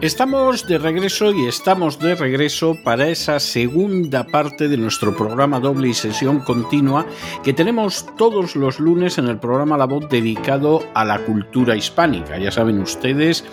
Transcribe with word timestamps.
Estamos 0.00 0.64
de 0.68 0.78
regreso 0.78 1.32
y 1.32 1.48
estamos 1.48 1.98
de 1.98 2.14
regreso 2.14 2.78
para 2.84 3.08
esa 3.08 3.40
segunda 3.40 4.24
parte 4.24 4.68
de 4.68 4.76
nuestro 4.76 5.16
programa 5.16 5.58
doble 5.58 5.88
y 5.88 5.94
sesión 5.94 6.38
continua 6.38 7.04
que 7.42 7.52
tenemos 7.52 8.06
todos 8.16 8.54
los 8.54 8.78
lunes 8.78 9.18
en 9.18 9.26
el 9.26 9.40
programa 9.40 9.76
La 9.76 9.86
Voz 9.86 10.08
dedicado 10.08 10.86
a 10.94 11.04
la 11.04 11.24
cultura 11.24 11.74
hispánica. 11.74 12.38
Ya 12.38 12.52
saben 12.52 12.80
ustedes 12.80 13.44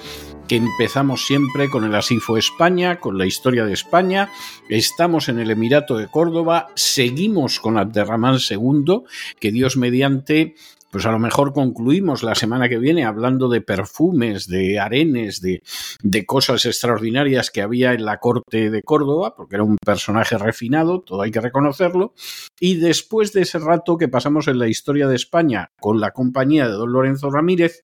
que 0.48 0.58
empezamos 0.58 1.26
siempre 1.26 1.68
con 1.68 1.84
el 1.84 1.96
Asifo 1.96 2.38
España, 2.38 3.00
con 3.00 3.18
la 3.18 3.26
historia 3.26 3.66
de 3.66 3.74
España. 3.74 4.30
Estamos 4.70 5.30
en 5.30 5.40
el 5.40 5.50
Emirato 5.50 5.98
de 5.98 6.10
Córdoba, 6.10 6.68
seguimos 6.76 7.60
con 7.60 7.80
Abderramán 7.80 8.38
II, 8.38 9.02
que 9.40 9.52
Dios 9.52 9.78
mediante 9.78 10.54
pues 10.96 11.06
a 11.06 11.12
lo 11.12 11.20
mejor 11.20 11.52
concluimos 11.52 12.24
la 12.24 12.36
semana 12.36 12.70
que 12.70 12.78
viene 12.78 13.04
hablando 13.04 13.50
de 13.50 13.60
perfumes, 13.60 14.48
de 14.48 14.80
arenes, 14.80 15.42
de, 15.42 15.62
de, 16.02 16.26
cosas 16.26 16.66
extraordinarias 16.66 17.52
que 17.52 17.62
había 17.62 17.92
en 17.92 18.06
la 18.06 18.22
corte 18.22 18.70
de 18.70 18.82
Córdoba, 18.82 19.36
porque 19.36 19.58
era 19.58 19.66
un 19.66 19.76
personaje 19.76 20.38
refinado, 20.38 21.02
todo 21.02 21.22
hay 21.22 21.32
que 21.32 21.42
reconocerlo. 21.42 22.14
Y 22.62 22.76
después 22.76 23.34
de 23.34 23.42
ese 23.42 23.60
rato 23.60 23.98
que 23.98 24.08
pasamos 24.08 24.48
en 24.48 24.58
la 24.58 24.70
historia 24.70 25.10
de 25.10 25.18
España 25.18 25.72
con 25.82 26.00
la 26.00 26.12
compañía 26.12 26.66
de 26.66 26.76
don 26.76 26.94
Lorenzo 26.94 27.30
Ramírez, 27.30 27.84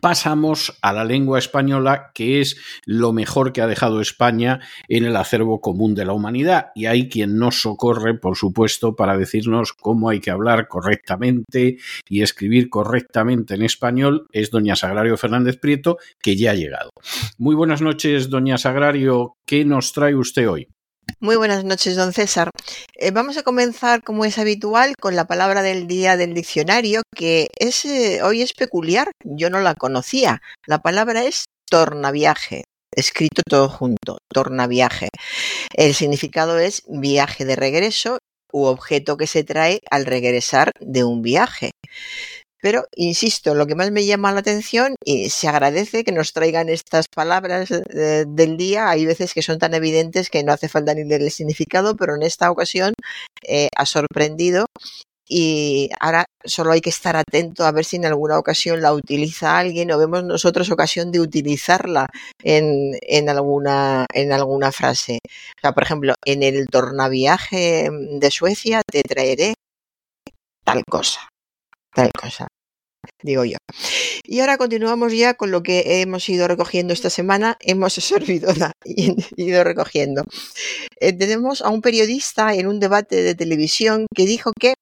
pasamos 0.00 0.78
a 0.82 0.92
la 0.92 1.04
lengua 1.04 1.38
española, 1.38 2.10
que 2.14 2.40
es 2.40 2.56
lo 2.84 3.12
mejor 3.12 3.52
que 3.52 3.62
ha 3.62 3.66
dejado 3.66 4.00
España 4.00 4.60
en 4.88 5.04
el 5.04 5.16
acervo 5.16 5.60
común 5.60 5.94
de 5.94 6.04
la 6.04 6.12
humanidad. 6.12 6.68
Y 6.74 6.86
hay 6.86 7.08
quien 7.08 7.38
nos 7.38 7.60
socorre, 7.60 8.18
por 8.18 8.36
supuesto, 8.36 8.96
para 8.96 9.16
decirnos 9.16 9.72
cómo 9.72 10.08
hay 10.08 10.20
que 10.20 10.30
hablar 10.30 10.68
correctamente 10.68 11.78
y 12.08 12.22
escribir 12.22 12.70
correctamente 12.70 13.54
en 13.54 13.62
español, 13.62 14.26
es 14.32 14.50
doña 14.50 14.76
Sagrario 14.76 15.16
Fernández 15.16 15.58
Prieto, 15.58 15.98
que 16.22 16.36
ya 16.36 16.52
ha 16.52 16.54
llegado. 16.54 16.90
Muy 17.38 17.54
buenas 17.54 17.82
noches, 17.82 18.30
doña 18.30 18.58
Sagrario. 18.58 19.36
¿Qué 19.46 19.64
nos 19.64 19.92
trae 19.92 20.14
usted 20.14 20.48
hoy? 20.48 20.68
Muy 21.22 21.36
buenas 21.36 21.64
noches, 21.64 21.96
don 21.96 22.14
César. 22.14 22.48
Eh, 22.94 23.10
vamos 23.10 23.36
a 23.36 23.42
comenzar, 23.42 24.02
como 24.02 24.24
es 24.24 24.38
habitual, 24.38 24.94
con 24.98 25.16
la 25.16 25.26
palabra 25.26 25.60
del 25.60 25.86
día 25.86 26.16
del 26.16 26.32
diccionario, 26.32 27.02
que 27.14 27.48
es, 27.58 27.84
eh, 27.84 28.22
hoy 28.22 28.40
es 28.40 28.54
peculiar. 28.54 29.10
Yo 29.22 29.50
no 29.50 29.60
la 29.60 29.74
conocía. 29.74 30.40
La 30.66 30.78
palabra 30.78 31.24
es 31.24 31.44
tornaviaje, 31.70 32.64
escrito 32.90 33.42
todo 33.46 33.68
junto, 33.68 34.16
tornaviaje. 34.32 35.10
El 35.74 35.94
significado 35.94 36.58
es 36.58 36.84
viaje 36.88 37.44
de 37.44 37.56
regreso 37.56 38.18
u 38.50 38.64
objeto 38.64 39.18
que 39.18 39.26
se 39.26 39.44
trae 39.44 39.80
al 39.90 40.06
regresar 40.06 40.72
de 40.80 41.04
un 41.04 41.20
viaje. 41.20 41.72
Pero, 42.62 42.86
insisto, 42.94 43.54
lo 43.54 43.66
que 43.66 43.74
más 43.74 43.90
me 43.90 44.04
llama 44.04 44.32
la 44.32 44.40
atención 44.40 44.94
y 45.04 45.30
se 45.30 45.48
agradece 45.48 46.04
que 46.04 46.12
nos 46.12 46.32
traigan 46.32 46.68
estas 46.68 47.08
palabras 47.08 47.70
eh, 47.70 48.24
del 48.28 48.56
día. 48.56 48.90
Hay 48.90 49.06
veces 49.06 49.32
que 49.34 49.42
son 49.42 49.58
tan 49.58 49.74
evidentes 49.74 50.30
que 50.30 50.44
no 50.44 50.52
hace 50.52 50.68
falta 50.68 50.94
ni 50.94 51.04
leer 51.04 51.22
el 51.22 51.30
significado, 51.30 51.96
pero 51.96 52.14
en 52.14 52.22
esta 52.22 52.50
ocasión 52.50 52.92
eh, 53.46 53.68
ha 53.76 53.86
sorprendido 53.86 54.66
y 55.32 55.90
ahora 56.00 56.24
solo 56.44 56.72
hay 56.72 56.80
que 56.80 56.90
estar 56.90 57.16
atento 57.16 57.64
a 57.64 57.70
ver 57.70 57.84
si 57.84 57.96
en 57.96 58.04
alguna 58.04 58.36
ocasión 58.38 58.82
la 58.82 58.92
utiliza 58.92 59.58
alguien 59.58 59.92
o 59.92 59.98
vemos 59.98 60.24
nosotros 60.24 60.70
ocasión 60.70 61.12
de 61.12 61.20
utilizarla 61.20 62.08
en, 62.42 63.28
alguna, 63.28 64.06
en 64.12 64.32
alguna 64.32 64.72
frase. 64.72 65.20
O 65.56 65.60
sea, 65.60 65.72
por 65.72 65.84
ejemplo, 65.84 66.14
en 66.24 66.42
el 66.42 66.66
tornaviaje 66.66 67.88
de 67.90 68.30
Suecia 68.32 68.82
te 68.84 69.02
traeré 69.02 69.54
tal 70.64 70.82
cosa 70.84 71.29
tal 71.94 72.10
cosa, 72.12 72.48
digo 73.22 73.44
yo. 73.44 73.56
Y 74.24 74.40
ahora 74.40 74.58
continuamos 74.58 75.12
ya 75.12 75.34
con 75.34 75.50
lo 75.50 75.62
que 75.62 76.02
hemos 76.02 76.28
ido 76.28 76.46
recogiendo 76.48 76.92
esta 76.92 77.10
semana, 77.10 77.56
hemos 77.60 77.94
servido 77.94 78.52
y 78.84 79.14
ido 79.36 79.64
recogiendo. 79.64 80.24
Eh, 81.00 81.12
tenemos 81.12 81.62
a 81.62 81.70
un 81.70 81.82
periodista 81.82 82.54
en 82.54 82.66
un 82.66 82.80
debate 82.80 83.22
de 83.22 83.34
televisión 83.34 84.06
que 84.14 84.26
dijo 84.26 84.52
que 84.58 84.74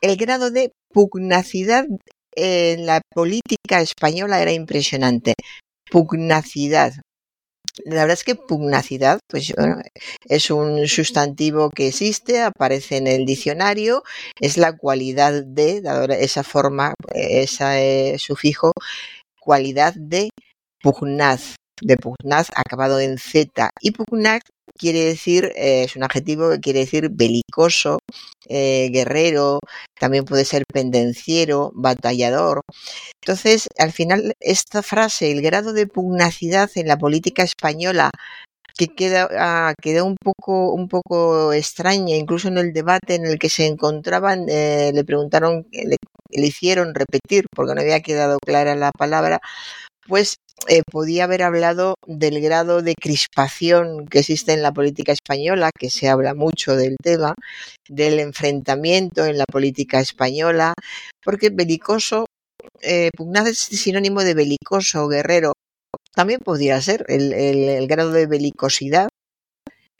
el 0.00 0.16
grado 0.16 0.50
de 0.50 0.72
pugnacidad 0.92 1.86
en 2.34 2.86
la 2.86 3.00
política 3.14 3.80
española 3.80 4.40
era 4.42 4.52
impresionante. 4.52 5.34
Pugnacidad, 5.90 6.92
la 7.84 8.02
verdad 8.02 8.14
es 8.14 8.24
que 8.24 8.34
pugnacidad, 8.34 9.18
pues 9.28 9.52
es 10.28 10.50
un 10.50 10.86
sustantivo 10.88 11.70
que 11.70 11.88
existe, 11.88 12.42
aparece 12.42 12.96
en 12.96 13.06
el 13.06 13.26
diccionario, 13.26 14.02
es 14.40 14.56
la 14.56 14.76
cualidad 14.76 15.44
de, 15.44 15.82
esa 16.18 16.42
forma, 16.42 16.94
ese 17.14 18.16
sufijo, 18.18 18.72
cualidad 19.40 19.94
de 19.94 20.30
pugnaz, 20.80 21.56
de 21.82 21.96
pugnaz 21.96 22.48
acabado 22.54 23.00
en 23.00 23.18
Z 23.18 23.70
y 23.80 23.90
pugnaz 23.92 24.42
quiere 24.76 25.04
decir, 25.04 25.52
eh, 25.56 25.84
es 25.84 25.96
un 25.96 26.04
adjetivo 26.04 26.50
que 26.50 26.60
quiere 26.60 26.80
decir 26.80 27.08
belicoso, 27.10 27.98
eh, 28.48 28.90
guerrero, 28.92 29.60
también 29.98 30.24
puede 30.24 30.44
ser 30.44 30.64
pendenciero, 30.72 31.72
batallador. 31.74 32.62
Entonces, 33.22 33.68
al 33.78 33.92
final, 33.92 34.34
esta 34.40 34.82
frase, 34.82 35.32
el 35.32 35.42
grado 35.42 35.72
de 35.72 35.86
pugnacidad 35.86 36.70
en 36.76 36.88
la 36.88 36.98
política 36.98 37.42
española, 37.42 38.10
que 38.76 38.88
queda, 38.88 39.28
ah, 39.38 39.74
queda 39.80 40.04
un 40.04 40.16
poco 40.22 40.72
un 40.74 40.88
poco 40.88 41.52
extraña 41.52 42.16
incluso 42.16 42.48
en 42.48 42.58
el 42.58 42.72
debate 42.72 43.14
en 43.14 43.26
el 43.26 43.38
que 43.38 43.48
se 43.48 43.66
encontraban 43.66 44.46
eh, 44.48 44.92
le 44.94 45.04
preguntaron 45.04 45.66
le, 45.72 45.96
hicieron 46.30 46.94
repetir 46.94 47.46
porque 47.54 47.74
no 47.74 47.80
había 47.80 48.00
quedado 48.02 48.38
clara 48.44 48.74
la 48.76 48.92
palabra 48.92 49.40
pues 50.06 50.36
podía 50.90 51.24
haber 51.24 51.42
hablado 51.42 51.96
del 52.06 52.40
grado 52.40 52.82
de 52.82 52.94
crispación 52.94 54.06
que 54.06 54.20
existe 54.20 54.52
en 54.52 54.62
la 54.62 54.72
política 54.72 55.12
española, 55.12 55.70
que 55.76 55.90
se 55.90 56.08
habla 56.08 56.34
mucho 56.34 56.76
del 56.76 56.96
tema, 57.02 57.34
del 57.88 58.20
enfrentamiento 58.20 59.26
en 59.26 59.38
la 59.38 59.44
política 59.44 60.00
española, 60.00 60.74
porque 61.22 61.50
belicoso, 61.50 62.26
eh, 62.80 63.10
pugnaz 63.16 63.48
es 63.48 63.58
sinónimo 63.58 64.22
de 64.22 64.34
belicoso, 64.34 65.08
guerrero, 65.08 65.52
también 66.14 66.40
podría 66.40 66.80
ser 66.80 67.04
el, 67.08 67.86
grado 67.86 68.10
de 68.10 68.26
belicosidad 68.26 69.08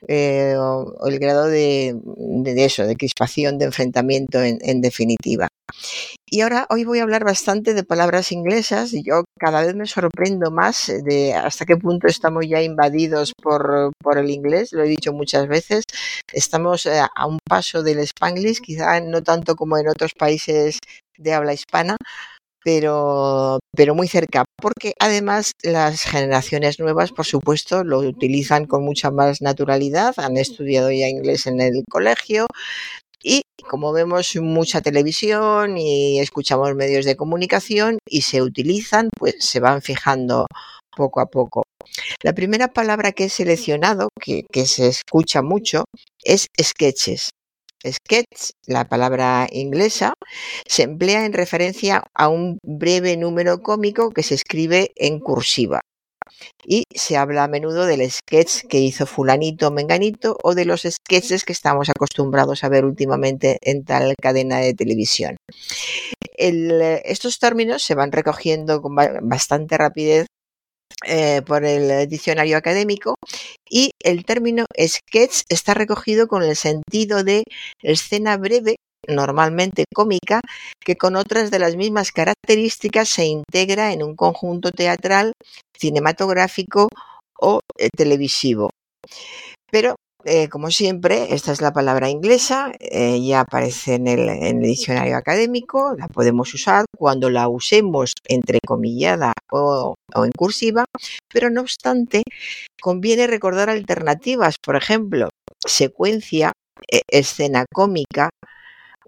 eh, 0.08 0.54
o, 0.56 1.06
el 1.06 1.18
grado 1.18 1.46
de, 1.46 1.94
eso, 2.56 2.86
de 2.86 2.96
crispación, 2.96 3.58
de 3.58 3.66
enfrentamiento 3.66 4.42
en, 4.42 4.58
en, 4.62 4.80
definitiva. 4.80 5.48
Y 6.28 6.40
ahora 6.40 6.66
hoy 6.70 6.84
voy 6.84 6.98
a 6.98 7.04
hablar 7.04 7.22
bastante 7.24 7.72
de 7.72 7.84
palabras 7.84 8.32
inglesas 8.32 8.90
yo 8.90 9.24
cada 9.38 9.62
vez 9.62 9.76
me 9.76 9.86
sorprendo 9.86 10.50
más 10.50 10.90
de 11.04 11.34
hasta 11.34 11.64
qué 11.64 11.76
punto 11.76 12.08
estamos 12.08 12.44
ya 12.48 12.60
invadidos 12.62 13.32
por, 13.40 13.92
por 14.02 14.18
el 14.18 14.30
inglés, 14.30 14.72
lo 14.72 14.82
he 14.82 14.88
dicho 14.88 15.12
muchas 15.12 15.46
veces, 15.46 15.84
estamos 16.32 16.84
eh, 16.86 17.00
a 17.00 17.26
un 17.26 17.38
paso 17.48 17.84
del 17.84 18.00
spanglish, 18.00 18.60
quizá 18.60 19.00
no 19.00 19.22
tanto 19.22 19.54
como 19.54 19.78
en 19.78 19.88
otros 19.88 20.12
países 20.18 20.80
de 21.16 21.32
habla 21.32 21.54
hispana, 21.54 21.96
pero, 22.64 23.60
pero 23.76 23.94
muy 23.94 24.08
cerca, 24.08 24.44
porque 24.60 24.94
además 24.98 25.52
las 25.62 26.02
generaciones 26.02 26.80
nuevas, 26.80 27.12
por 27.12 27.24
supuesto, 27.24 27.84
lo 27.84 28.00
utilizan 28.00 28.66
con 28.66 28.84
mucha 28.84 29.12
más 29.12 29.40
naturalidad, 29.40 30.14
han 30.16 30.36
estudiado 30.36 30.90
ya 30.90 31.06
inglés 31.06 31.46
en 31.46 31.60
el 31.60 31.84
colegio 31.88 32.48
y 33.26 33.42
como 33.68 33.92
vemos 33.92 34.36
mucha 34.36 34.80
televisión 34.80 35.76
y 35.76 36.20
escuchamos 36.20 36.76
medios 36.76 37.04
de 37.04 37.16
comunicación 37.16 37.98
y 38.08 38.22
se 38.22 38.40
utilizan, 38.40 39.10
pues 39.18 39.34
se 39.40 39.58
van 39.58 39.82
fijando 39.82 40.46
poco 40.96 41.20
a 41.20 41.26
poco. 41.26 41.64
La 42.22 42.34
primera 42.34 42.68
palabra 42.68 43.10
que 43.10 43.24
he 43.24 43.28
seleccionado, 43.28 44.10
que, 44.20 44.44
se 44.66 44.86
escucha 44.86 45.42
mucho, 45.42 45.86
es 46.22 46.46
sketches. 46.62 47.30
Sketch, 47.84 48.50
la 48.66 48.88
palabra 48.88 49.48
inglesa, 49.50 50.14
se 50.66 50.84
emplea 50.84 51.26
en 51.26 51.32
referencia 51.32 52.04
a 52.14 52.28
un 52.28 52.58
breve 52.62 53.16
número 53.16 53.60
cómico 53.60 54.10
que 54.10 54.22
se 54.22 54.34
escribe 54.34 54.92
en 54.94 55.18
cursiva. 55.18 55.80
Y 56.64 56.84
se 56.94 57.16
habla 57.16 57.44
a 57.44 57.48
menudo 57.48 57.86
del 57.86 58.10
sketch 58.10 58.66
que 58.68 58.78
hizo 58.78 59.06
fulanito 59.06 59.68
o 59.68 59.70
menganito 59.70 60.36
o 60.42 60.54
de 60.54 60.64
los 60.64 60.82
sketches 60.82 61.44
que 61.44 61.52
estamos 61.52 61.88
acostumbrados 61.88 62.64
a 62.64 62.68
ver 62.68 62.84
últimamente 62.84 63.58
en 63.62 63.84
tal 63.84 64.14
cadena 64.20 64.58
de 64.58 64.74
televisión. 64.74 65.36
El, 66.36 66.80
estos 67.04 67.38
términos 67.38 67.82
se 67.82 67.94
van 67.94 68.12
recogiendo 68.12 68.82
con 68.82 68.94
bastante 68.94 69.78
rapidez 69.78 70.26
eh, 71.04 71.42
por 71.46 71.64
el 71.64 72.08
diccionario 72.08 72.56
académico 72.56 73.16
y 73.68 73.90
el 74.02 74.24
término 74.24 74.64
sketch 74.78 75.42
está 75.48 75.74
recogido 75.74 76.26
con 76.26 76.42
el 76.42 76.56
sentido 76.56 77.22
de 77.22 77.44
escena 77.82 78.36
breve 78.38 78.76
normalmente 79.08 79.84
cómica, 79.94 80.40
que 80.80 80.96
con 80.96 81.16
otras 81.16 81.50
de 81.50 81.58
las 81.58 81.76
mismas 81.76 82.12
características 82.12 83.08
se 83.08 83.26
integra 83.26 83.92
en 83.92 84.02
un 84.02 84.16
conjunto 84.16 84.70
teatral, 84.70 85.32
cinematográfico 85.78 86.88
o 87.40 87.60
eh, 87.78 87.88
televisivo. 87.94 88.70
Pero 89.70 89.96
eh, 90.24 90.48
como 90.48 90.70
siempre, 90.70 91.32
esta 91.34 91.52
es 91.52 91.60
la 91.60 91.72
palabra 91.72 92.10
inglesa, 92.10 92.72
eh, 92.80 93.20
ya 93.24 93.40
aparece 93.40 93.94
en 93.94 94.08
el, 94.08 94.60
diccionario 94.60 95.16
académico, 95.16 95.94
la 95.96 96.08
podemos 96.08 96.52
usar 96.52 96.84
cuando 96.96 97.30
la 97.30 97.48
usemos 97.48 98.12
entrecomillada 98.24 99.34
o, 99.52 99.94
o 100.14 100.24
en 100.24 100.32
cursiva, 100.32 100.84
pero 101.32 101.48
no 101.50 101.60
obstante, 101.60 102.24
conviene 102.80 103.28
recordar 103.28 103.70
alternativas, 103.70 104.56
por 104.58 104.74
ejemplo, 104.74 105.28
secuencia, 105.64 106.52
escena 107.08 107.64
cómica, 107.72 108.30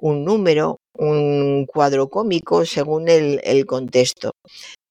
un 0.00 0.24
número, 0.24 0.78
un 0.94 1.66
cuadro 1.66 2.08
cómico 2.08 2.64
según 2.64 3.08
el, 3.08 3.66
contexto. 3.66 4.32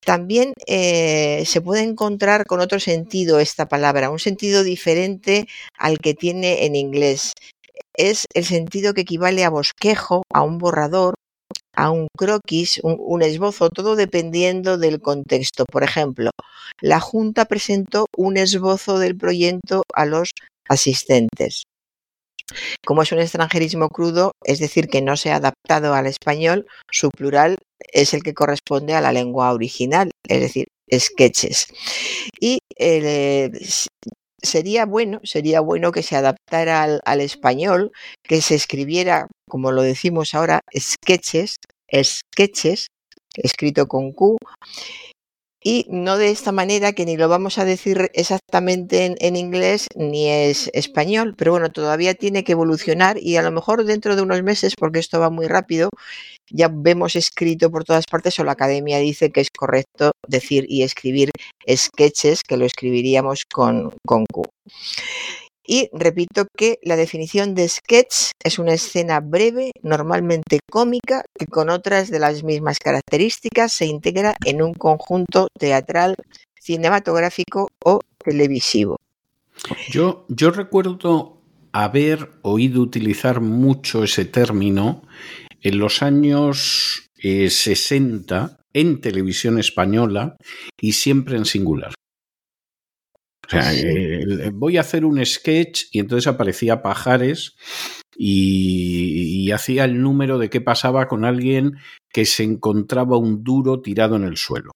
También 0.05 0.53
eh, 0.67 1.43
se 1.45 1.61
puede 1.61 1.83
encontrar 1.83 2.45
con 2.45 2.59
otro 2.61 2.79
sentido 2.79 3.39
esta 3.39 3.67
palabra, 3.67 4.09
un 4.09 4.19
sentido 4.19 4.63
diferente 4.63 5.47
al 5.77 5.99
que 5.99 6.13
tiene 6.13 6.65
en 6.65 6.75
inglés. 6.75 7.33
Es 7.93 8.25
el 8.33 8.45
sentido 8.45 8.93
que 8.93 9.01
equivale 9.01 9.43
a 9.43 9.49
bosquejo, 9.49 10.23
a 10.31 10.43
un 10.43 10.59
borrador, 10.59 11.15
a 11.73 11.91
un 11.91 12.07
croquis, 12.17 12.79
un, 12.83 13.21
esbozo, 13.21 13.69
todo 13.69 13.95
dependiendo 13.95 14.77
del 14.77 14.99
contexto. 14.99 15.65
Por 15.65 15.83
ejemplo, 15.83 16.31
la 16.81 16.99
Junta 16.99 17.45
presentó 17.45 18.05
un 18.15 18.37
esbozo 18.37 18.99
del 18.99 19.15
proyecto 19.17 19.83
a 19.93 20.05
los 20.05 20.31
asistentes. 20.67 21.63
Como 22.85 23.01
es 23.01 23.11
un 23.11 23.19
extranjerismo 23.19 23.89
crudo, 23.89 24.31
es 24.43 24.59
decir, 24.59 24.87
que 24.87 25.01
no 25.01 25.17
se 25.17 25.31
ha 25.31 25.35
adaptado 25.35 25.93
al 25.93 26.05
español, 26.05 26.67
su 26.91 27.09
plural 27.09 27.57
es 27.91 28.13
el 28.13 28.23
que 28.23 28.33
corresponde 28.33 28.93
a 28.93 29.01
la 29.01 29.11
lengua 29.11 29.53
original, 29.53 30.11
es 30.27 30.41
decir, 30.41 30.67
sketches. 30.93 31.67
Y 32.39 32.59
eh, 32.77 33.51
sería 34.41 34.85
bueno, 34.85 35.19
sería 35.23 35.59
bueno 35.59 35.91
que 35.91 36.03
se 36.03 36.15
adaptara 36.15 36.83
al, 36.83 37.01
al, 37.05 37.21
español, 37.21 37.91
que 38.23 38.41
se 38.41 38.55
escribiera, 38.55 39.27
como 39.49 39.71
lo 39.71 39.81
decimos 39.81 40.33
ahora, 40.33 40.61
sketches, 40.77 41.57
sketches, 41.93 42.87
escrito 43.35 43.87
con 43.87 44.11
Q, 44.11 44.37
y 45.67 45.85
no 45.89 46.17
de 46.17 46.29
esta 46.29 46.53
manera 46.53 46.93
que 46.93 47.05
ni 47.05 47.17
lo 47.17 47.27
vamos 47.27 47.57
a 47.57 47.65
decir 47.65 48.09
exactamente 48.13 49.17
en, 49.19 49.35
inglés 49.35 49.87
ni 49.97 50.29
es 50.29 50.69
español, 50.71 51.35
pero 51.37 51.51
bueno, 51.51 51.69
todavía 51.69 52.13
tiene 52.13 52.45
que 52.45 52.53
evolucionar 52.53 53.17
y 53.19 53.35
a 53.35 53.41
lo 53.41 53.51
mejor 53.51 53.83
dentro 53.83 54.15
de 54.15 54.21
unos 54.21 54.41
meses, 54.43 54.75
porque 54.79 54.99
esto 54.99 55.19
va 55.19 55.29
muy 55.29 55.45
rápido, 55.45 55.89
ya 56.49 56.69
vemos 56.71 57.17
escrito 57.17 57.69
por 57.69 57.83
todas 57.83 58.05
partes 58.09 58.39
o 58.39 58.45
la 58.45 58.53
academia 58.53 58.99
dice 58.99 59.29
que 59.29 59.41
es 59.41 59.49
correcto 59.51 60.13
decir 60.25 60.65
y 60.69 60.83
escribir 60.83 61.31
sketches, 61.69 62.43
que 62.43 62.55
lo 62.55 62.63
escribiríamos 62.63 63.43
con, 63.43 63.91
con 64.05 64.23
Q. 64.25 64.43
Y 65.69 65.89
repito 65.91 66.47
que 66.57 66.79
la 66.81 66.95
definición 66.95 67.53
de 67.53 67.67
sketch 67.67 68.31
es 68.41 68.57
una 68.57 68.73
escena 68.73 69.19
breve, 69.19 69.71
normalmente 69.83 70.59
cómica, 70.71 71.25
que 71.37 71.45
con 71.45 71.69
otras 71.69 72.09
de 72.09 72.19
las 72.19 72.43
mismas 72.43 72.79
características 72.79 73.73
se 73.73 73.85
integra 73.85 74.37
en 74.45 74.61
un 74.61 74.73
conjunto 74.73 75.49
teatral, 75.59 76.15
cinematográfico 76.57 77.67
o 77.83 77.99
televisivo. 78.17 78.95
Yo, 79.89 80.25
recuerdo 80.29 81.41
haber 81.73 82.31
oído 82.43 82.81
utilizar 82.81 83.41
mucho 83.41 84.05
ese 84.05 84.23
término 84.23 85.03
en 85.61 85.79
los 85.79 86.01
años 86.01 87.09
eh, 87.17 87.49
60 87.49 88.57
en 88.73 89.01
televisión 89.01 89.59
española 89.59 90.37
y 90.79 90.93
siempre 90.93 91.35
en 91.35 91.45
singular. 91.45 91.93
O 93.47 93.49
sea, 93.49 93.73
eh, 93.73 94.51
voy 94.53 94.77
a 94.77 94.81
hacer 94.81 95.05
un 95.05 95.25
sketch 95.25 95.85
y 95.91 95.99
entonces 95.99 96.27
aparecía 96.27 96.81
Pajares 96.81 97.55
y, 98.15 99.45
y, 99.45 99.51
hacía 99.51 99.85
el 99.85 100.01
número 100.01 100.37
de 100.37 100.49
qué 100.49 100.59
pasaba 100.59 101.07
con 101.07 101.23
alguien 101.23 101.77
que 102.11 102.25
se 102.25 102.43
encontraba 102.43 103.17
un 103.17 103.43
duro 103.43 103.81
tirado 103.81 104.17
en 104.17 104.23
el 104.23 104.37
suelo. 104.37 104.71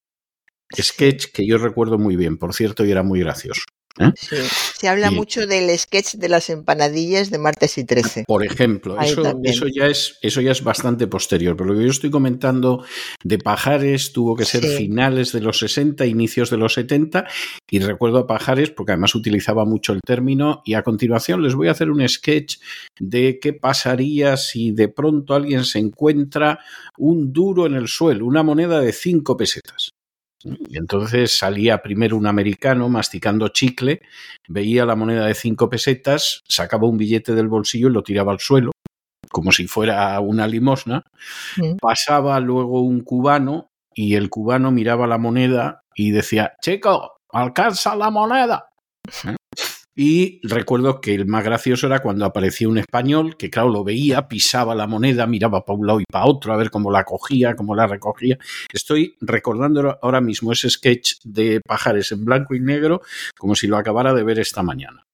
Sketch 0.73 1.31
que 1.33 1.45
yo 1.45 1.57
recuerdo 1.57 1.97
muy 1.97 2.15
bien, 2.15 2.37
por 2.37 2.53
cierto, 2.53 2.85
y 2.85 2.91
era 2.91 3.03
muy 3.03 3.19
gracioso. 3.19 3.63
¿Eh? 3.99 4.11
Sí. 4.15 4.35
Se 4.77 4.87
habla 4.87 5.11
y, 5.11 5.15
mucho 5.15 5.45
del 5.47 5.77
sketch 5.77 6.15
de 6.15 6.29
las 6.29 6.49
empanadillas 6.49 7.29
de 7.29 7.37
martes 7.37 7.77
y 7.77 7.83
13. 7.83 8.25
Por 8.27 8.45
ejemplo, 8.45 8.99
eso, 8.99 9.39
eso, 9.43 9.65
ya 9.67 9.87
es, 9.87 10.17
eso 10.21 10.41
ya 10.41 10.51
es 10.51 10.63
bastante 10.63 11.07
posterior, 11.07 11.55
pero 11.55 11.73
lo 11.73 11.77
que 11.77 11.85
yo 11.85 11.91
estoy 11.91 12.09
comentando 12.09 12.83
de 13.23 13.37
Pajares 13.37 14.13
tuvo 14.13 14.35
que 14.35 14.45
ser 14.45 14.63
sí. 14.63 14.77
finales 14.77 15.31
de 15.31 15.41
los 15.41 15.59
60, 15.59 16.05
inicios 16.05 16.49
de 16.49 16.57
los 16.57 16.73
70, 16.73 17.27
y 17.69 17.79
recuerdo 17.79 18.19
a 18.19 18.27
Pajares 18.27 18.71
porque 18.71 18.93
además 18.93 19.15
utilizaba 19.15 19.65
mucho 19.65 19.93
el 19.93 20.01
término, 20.01 20.61
y 20.65 20.73
a 20.75 20.83
continuación 20.83 21.43
les 21.43 21.55
voy 21.55 21.67
a 21.67 21.71
hacer 21.71 21.89
un 21.89 22.07
sketch 22.07 22.57
de 22.99 23.39
qué 23.39 23.53
pasaría 23.53 24.37
si 24.37 24.71
de 24.71 24.87
pronto 24.87 25.35
alguien 25.35 25.65
se 25.65 25.79
encuentra 25.79 26.59
un 26.97 27.33
duro 27.33 27.65
en 27.65 27.75
el 27.75 27.87
suelo, 27.87 28.25
una 28.25 28.43
moneda 28.43 28.79
de 28.79 28.93
5 28.93 29.37
pesetas. 29.37 29.91
Y 30.45 30.77
entonces 30.77 31.37
salía 31.37 31.81
primero 31.81 32.17
un 32.17 32.27
americano 32.27 32.89
masticando 32.89 33.49
chicle, 33.49 34.01
veía 34.47 34.85
la 34.85 34.95
moneda 34.95 35.25
de 35.25 35.33
cinco 35.33 35.69
pesetas, 35.69 36.43
sacaba 36.47 36.87
un 36.87 36.97
billete 36.97 37.33
del 37.33 37.47
bolsillo 37.47 37.89
y 37.89 37.93
lo 37.93 38.03
tiraba 38.03 38.31
al 38.31 38.39
suelo, 38.39 38.71
como 39.29 39.51
si 39.51 39.67
fuera 39.67 40.19
una 40.19 40.47
limosna. 40.47 41.03
Mm. 41.57 41.77
Pasaba 41.81 42.39
luego 42.39 42.81
un 42.81 43.01
cubano 43.01 43.69
y 43.93 44.15
el 44.15 44.29
cubano 44.29 44.71
miraba 44.71 45.07
la 45.07 45.17
moneda 45.17 45.83
y 45.95 46.11
decía, 46.11 46.53
chico, 46.61 47.17
alcanza 47.31 47.95
la 47.95 48.09
moneda. 48.09 48.69
¿Eh? 49.25 49.35
Y 50.03 50.39
recuerdo 50.41 50.99
que 50.99 51.13
el 51.13 51.27
más 51.27 51.43
gracioso 51.43 51.85
era 51.85 51.99
cuando 51.99 52.25
aparecía 52.25 52.67
un 52.67 52.79
español 52.79 53.37
que, 53.37 53.51
claro, 53.51 53.69
lo 53.69 53.83
veía, 53.83 54.27
pisaba 54.27 54.73
la 54.73 54.87
moneda, 54.87 55.27
miraba 55.27 55.63
para 55.63 55.77
un 55.77 55.85
lado 55.85 56.01
y 56.01 56.05
para 56.11 56.25
otro 56.25 56.51
a 56.51 56.57
ver 56.57 56.71
cómo 56.71 56.89
la 56.89 57.03
cogía, 57.03 57.55
cómo 57.55 57.75
la 57.75 57.85
recogía. 57.85 58.39
Estoy 58.73 59.15
recordando 59.21 59.99
ahora 60.01 60.19
mismo 60.19 60.53
ese 60.53 60.71
sketch 60.71 61.17
de 61.23 61.61
Pajares 61.61 62.11
en 62.13 62.25
blanco 62.25 62.55
y 62.55 62.59
negro 62.59 63.03
como 63.37 63.53
si 63.53 63.67
lo 63.67 63.77
acabara 63.77 64.11
de 64.15 64.23
ver 64.23 64.39
esta 64.39 64.63
mañana. 64.63 65.05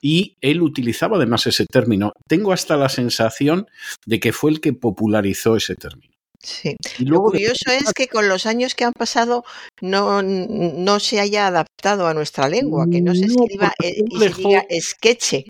Y 0.00 0.38
él 0.40 0.62
utilizaba 0.62 1.18
además 1.18 1.46
ese 1.46 1.66
término. 1.66 2.14
Tengo 2.26 2.54
hasta 2.54 2.78
la 2.78 2.88
sensación 2.88 3.66
de 4.06 4.20
que 4.20 4.32
fue 4.32 4.52
el 4.52 4.62
que 4.62 4.72
popularizó 4.72 5.54
ese 5.54 5.74
término. 5.74 6.09
Sí. 6.42 6.76
Lo 6.98 7.20
curioso 7.20 7.70
es 7.70 7.92
que 7.92 8.08
con 8.08 8.28
los 8.28 8.46
años 8.46 8.74
que 8.74 8.84
han 8.84 8.92
pasado 8.92 9.44
no, 9.82 10.22
no 10.22 11.00
se 11.00 11.20
haya 11.20 11.46
adaptado 11.46 12.06
a 12.06 12.14
nuestra 12.14 12.48
lengua, 12.48 12.86
que 12.90 13.02
no 13.02 13.14
se 13.14 13.26
escriba 13.26 13.72
no, 13.78 13.88
y 13.88 14.18
se 14.18 14.34
diga 14.34 14.66
sketche. 14.80 15.44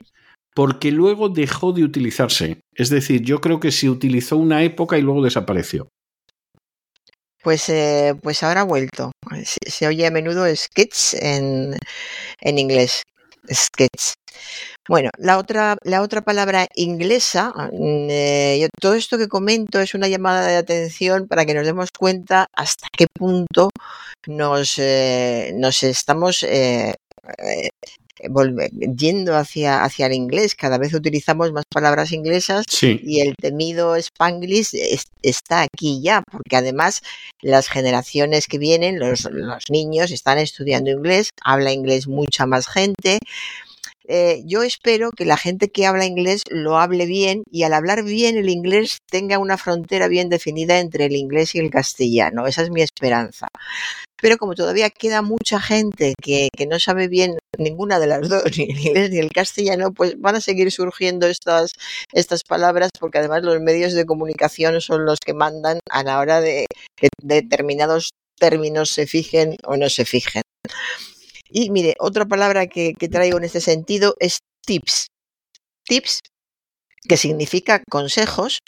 Porque 0.54 0.90
luego 0.90 1.28
dejó 1.28 1.73
de 1.73 1.85
utilizarse. 1.85 2.61
Es 2.75 2.90
decir, 2.90 3.23
yo 3.23 3.40
creo 3.40 3.61
que 3.61 3.70
se 3.70 3.88
utilizó 3.88 4.37
una 4.37 4.64
época 4.64 4.99
y 4.99 5.02
luego 5.02 5.23
desapareció. 5.23 5.88
Pues, 7.42 7.68
eh, 7.68 8.14
pues 8.20 8.42
ahora 8.42 8.62
ha 8.62 8.64
vuelto. 8.64 9.12
Se, 9.44 9.70
se, 9.70 9.87
oye 9.87 10.06
a 10.06 10.11
menudo 10.11 10.44
sketch 10.54 11.14
en, 11.14 11.76
en 12.40 12.59
inglés. 12.59 13.02
Sketch. 13.49 14.14
Bueno, 14.88 15.11
la 15.18 15.38
otra, 15.38 15.76
la 15.85 16.02
otra 16.02 16.23
palabra 16.23 16.66
inglesa, 16.75 17.52
eh, 17.73 18.59
yo, 18.61 18.68
todo 18.80 18.94
esto 18.94 19.18
que 19.18 19.28
comento 19.28 19.80
es 19.80 19.94
una 19.94 20.09
llamada 20.09 20.47
de 20.47 20.56
atención 20.56 21.28
para 21.28 21.44
que 21.44 21.54
nos 21.54 21.66
demos 21.66 21.90
cuenta 21.97 22.47
hasta 22.54 22.88
qué 22.97 23.06
punto 23.12 23.70
nos, 24.26 24.78
eh, 24.78 25.52
nos 25.56 25.82
estamos 25.82 26.42
eh, 26.42 26.94
yendo 28.96 29.37
hacia, 29.37 29.82
hacia 29.82 30.06
el 30.06 30.12
inglés. 30.12 30.54
Cada 30.54 30.78
vez 30.78 30.92
utilizamos 30.94 31.52
más 31.52 31.64
palabras 31.72 32.12
inglesas 32.12 32.66
sí. 32.68 33.00
y 33.02 33.20
el 33.20 33.34
temido 33.37 33.96
spanglish 33.96 34.75
es, 34.75 35.06
está 35.22 35.62
aquí 35.62 36.00
ya, 36.02 36.22
porque 36.30 36.56
además 36.56 37.02
las 37.40 37.68
generaciones 37.68 38.46
que 38.46 38.58
vienen, 38.58 38.99
los, 38.99 39.25
los 39.30 39.70
niños 39.70 40.10
están 40.10 40.38
estudiando 40.38 40.90
inglés, 40.90 41.30
habla 41.42 41.72
inglés 41.72 42.06
mucha 42.06 42.46
más 42.46 42.66
gente 42.68 43.18
eh, 44.12 44.42
yo 44.44 44.64
espero 44.64 45.12
que 45.12 45.25
la 45.25 45.37
gente 45.37 45.68
que 45.70 45.87
habla 45.87 46.04
inglés 46.04 46.42
lo 46.50 46.78
hable 46.78 47.06
bien 47.06 47.44
y 47.49 47.62
al 47.62 47.72
hablar 47.72 48.02
bien 48.02 48.37
el 48.37 48.49
inglés 48.49 48.99
tenga 49.08 49.38
una 49.38 49.56
frontera 49.56 50.08
bien 50.08 50.28
definida 50.28 50.80
entre 50.80 51.04
el 51.04 51.14
inglés 51.14 51.54
y 51.54 51.60
el 51.60 51.70
castellano. 51.70 52.49
Esa 52.49 52.62
es 52.62 52.70
mi 52.70 52.82
esperanza. 52.82 53.46
Pero 54.21 54.37
como 54.39 54.55
todavía 54.55 54.91
queda 54.91 55.23
mucha 55.23 55.61
gente 55.61 56.15
que, 56.21 56.49
que 56.57 56.67
no 56.67 56.79
sabe 56.79 57.09
bien 57.09 57.39
ninguna 57.59 57.99
de 57.99 58.07
las 58.07 58.29
dos, 58.29 58.45
ni 58.59 58.65
el 58.65 58.79
inglés 58.79 59.11
ni 59.11 59.19
el 59.19 59.31
castellano, 59.31 59.93
pues 59.93 60.21
van 60.21 60.37
a 60.37 60.41
seguir 60.41 60.71
surgiendo 60.73 61.27
estas, 61.27 61.73
estas 62.12 62.43
palabras 62.45 62.91
porque 62.99 63.19
además 63.19 63.43
los 63.43 63.61
medios 63.61 63.93
de 63.93 64.07
comunicación 64.07 64.81
son 64.81 65.05
los 65.05 65.19
que 65.21 65.35
mandan 65.35 65.81
a 65.91 66.03
la 66.03 66.19
hora 66.19 66.41
de 66.41 66.67
que 66.97 67.09
determinados 67.23 68.11
términos 68.39 68.91
se 68.91 69.07
fijen 69.07 69.57
o 69.65 69.77
no 69.77 69.89
se 69.89 70.05
fijen. 70.05 70.43
Y 71.49 71.71
mire, 71.71 71.95
otra 71.99 72.27
palabra 72.27 72.67
que, 72.67 72.95
que 72.95 73.09
traigo 73.09 73.39
en 73.39 73.45
este 73.45 73.61
sentido 73.61 74.15
es 74.21 74.39
tips. 74.67 75.09
Tips, 75.85 76.21
que 77.09 77.17
significa 77.17 77.83
consejos, 77.91 78.61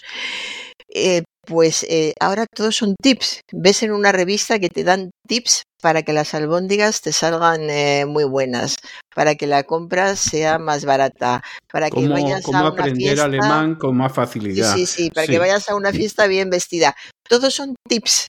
eh, 0.89 1.23
pues 1.47 1.85
eh, 1.89 2.15
ahora 2.21 2.47
todos 2.47 2.77
son 2.77 2.95
tips. 3.01 3.41
Ves 3.53 3.83
en 3.83 3.93
una 3.93 4.13
revista 4.13 4.59
que 4.59 4.69
te 4.69 4.85
dan 4.85 5.11
tips 5.27 5.63
para 5.81 6.03
que 6.03 6.13
las 6.13 6.35
albóndigas 6.35 7.01
te 7.01 7.13
salgan 7.13 7.69
eh, 7.69 8.07
muy 8.07 8.25
buenas, 8.25 8.77
para 9.15 9.35
que 9.35 9.47
la 9.47 9.65
compra 9.65 10.15
sea 10.15 10.59
más 10.59 10.85
barata, 10.85 11.43
para 11.71 11.91
que 11.91 12.07
vayas 12.09 12.47
a 12.47 12.49
una 12.49 12.67
aprender 12.69 13.21
alemán 13.21 13.75
con 13.75 13.97
más 13.97 14.13
facilidad. 14.13 14.75
Sí, 14.75 14.87
sí, 14.87 15.11
para 15.11 15.27
que 15.27 15.39
vayas 15.39 15.69
a 15.69 15.75
una 15.75 15.93
fiesta 15.93 16.27
bien 16.27 16.51
vestida. 16.51 16.95
Todos 17.29 17.55
son 17.55 17.75
tips. 17.89 18.29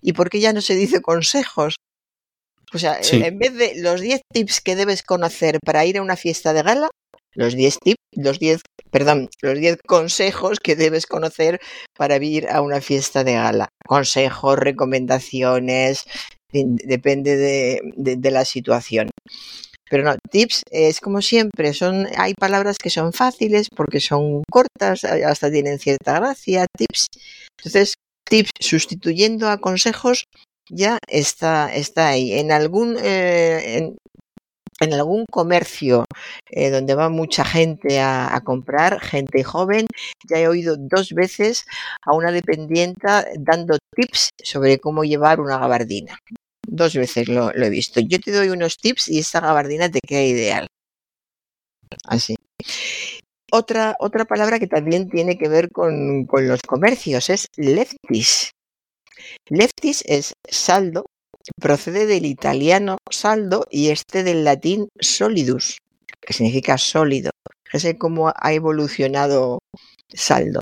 ¿Y 0.00 0.12
por 0.12 0.30
qué 0.30 0.38
ya 0.38 0.52
no 0.52 0.60
se 0.60 0.74
dice 0.74 1.00
consejos? 1.00 1.76
O 2.72 2.78
sea, 2.78 2.98
en 3.00 3.38
vez 3.38 3.54
de 3.54 3.74
los 3.76 4.00
10 4.00 4.20
tips 4.32 4.60
que 4.60 4.74
debes 4.74 5.02
conocer 5.02 5.58
para 5.64 5.84
ir 5.84 5.98
a 5.98 6.02
una 6.02 6.16
fiesta 6.16 6.52
de 6.52 6.62
gala, 6.62 6.90
los 7.34 7.54
10 7.54 7.78
tips, 7.80 8.00
los 8.16 8.38
10, 8.38 8.60
perdón, 8.90 9.28
los 9.42 9.58
10 9.58 9.78
consejos 9.86 10.60
que 10.60 10.76
debes 10.76 11.06
conocer 11.06 11.60
para 11.96 12.16
ir 12.16 12.48
a 12.48 12.60
una 12.62 12.80
fiesta 12.80 13.24
de 13.24 13.34
gala. 13.34 13.68
Consejos, 13.86 14.58
recomendaciones, 14.58 16.04
depende 16.52 17.36
de, 17.36 18.30
la 18.30 18.44
situación. 18.44 19.10
Pero 19.90 20.04
no, 20.04 20.16
tips 20.30 20.62
es 20.70 21.00
como 21.00 21.20
siempre, 21.20 21.74
son, 21.74 22.08
hay 22.16 22.34
palabras 22.34 22.78
que 22.78 22.90
son 22.90 23.12
fáciles 23.12 23.68
porque 23.74 24.00
son 24.00 24.42
cortas, 24.50 25.04
hasta 25.04 25.50
tienen 25.50 25.78
cierta 25.78 26.14
gracia, 26.14 26.66
tips. 26.76 27.06
Entonces, 27.58 27.94
tips 28.28 28.50
sustituyendo 28.60 29.48
a 29.48 29.58
consejos 29.58 30.24
ya 30.70 30.98
está, 31.06 31.74
está 31.74 32.08
ahí. 32.08 32.32
En 32.32 32.50
algún, 32.50 32.96
eh, 33.02 33.94
algún 34.80 35.24
comercio 35.30 36.04
eh, 36.50 36.70
donde 36.70 36.94
va 36.94 37.08
mucha 37.08 37.44
gente 37.44 38.00
a, 38.00 38.40
comprar, 38.44 39.00
gente 39.00 39.44
joven, 39.44 39.86
ya 40.28 40.38
he 40.38 40.48
oído 40.48 40.76
dos 40.76 41.12
veces 41.12 41.66
a 42.02 42.14
una 42.14 42.32
dependienta 42.32 43.26
dando 43.38 43.78
tips 43.94 44.30
sobre 44.42 44.78
cómo 44.78 45.04
llevar 45.04 45.40
una 45.40 45.58
gabardina. 45.58 46.18
Dos 46.66 46.94
veces 46.94 47.28
lo, 47.28 47.54
he 47.54 47.70
visto. 47.70 48.00
Yo 48.00 48.18
te 48.18 48.32
doy 48.32 48.48
unos 48.48 48.78
tips 48.78 49.08
y 49.08 49.18
esta 49.18 49.40
gabardina 49.40 49.90
te 49.90 50.00
queda 50.00 50.22
ideal. 50.22 50.66
Así. 52.06 52.36
Otra, 53.52 53.94
otra 54.00 54.24
palabra 54.24 54.58
que 54.58 54.66
también 54.66 55.08
tiene 55.08 55.38
que 55.38 55.48
ver 55.48 55.70
con, 55.70 56.26
con 56.26 56.48
los 56.48 56.60
comercios 56.62 57.30
es 57.30 57.46
leftis. 57.56 58.50
Leftis 59.48 60.02
es 60.06 60.32
saldo 60.48 61.04
procede 61.60 62.06
del 62.06 62.26
italiano 62.26 62.98
saldo 63.10 63.66
y 63.70 63.90
este 63.90 64.22
del 64.22 64.44
latín 64.44 64.88
solidus, 65.00 65.78
que 66.20 66.32
significa 66.32 66.78
sólido. 66.78 67.30
Fíjese 67.64 67.98
cómo 67.98 68.32
ha 68.34 68.52
evolucionado 68.52 69.58
saldo. 70.12 70.60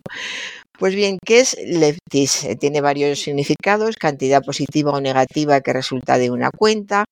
Pues 0.78 0.94
bien, 0.94 1.18
¿qué 1.24 1.40
es 1.40 1.56
leftis? 1.64 2.44
Eh, 2.44 2.56
tiene 2.56 2.80
varios 2.80 3.20
significados, 3.20 3.96
cantidad 3.96 4.42
positiva 4.42 4.92
o 4.92 5.00
negativa 5.00 5.60
que 5.60 5.72
resulta 5.72 6.18
de 6.18 6.30
una 6.30 6.50
cuenta, 6.50 7.04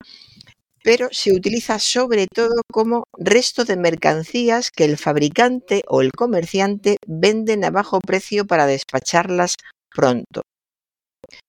pero 0.83 1.09
se 1.13 1.33
utiliza 1.33 1.79
sobre 1.79 2.27
todo 2.27 2.63
como 2.73 3.05
resto 3.19 3.65
de 3.65 3.77
mercancías 3.77 4.71
que 4.71 4.85
el 4.85 4.97
fabricante 4.97 5.83
o 5.89 6.01
el 6.01 6.13
comerciante 6.13 6.97
venden 7.07 7.65
a 7.65 7.71
bajo 7.71 8.01
precio 8.01 8.47
para 8.47 8.67
despacharlas 8.67 9.57
pronto. 9.95 10.43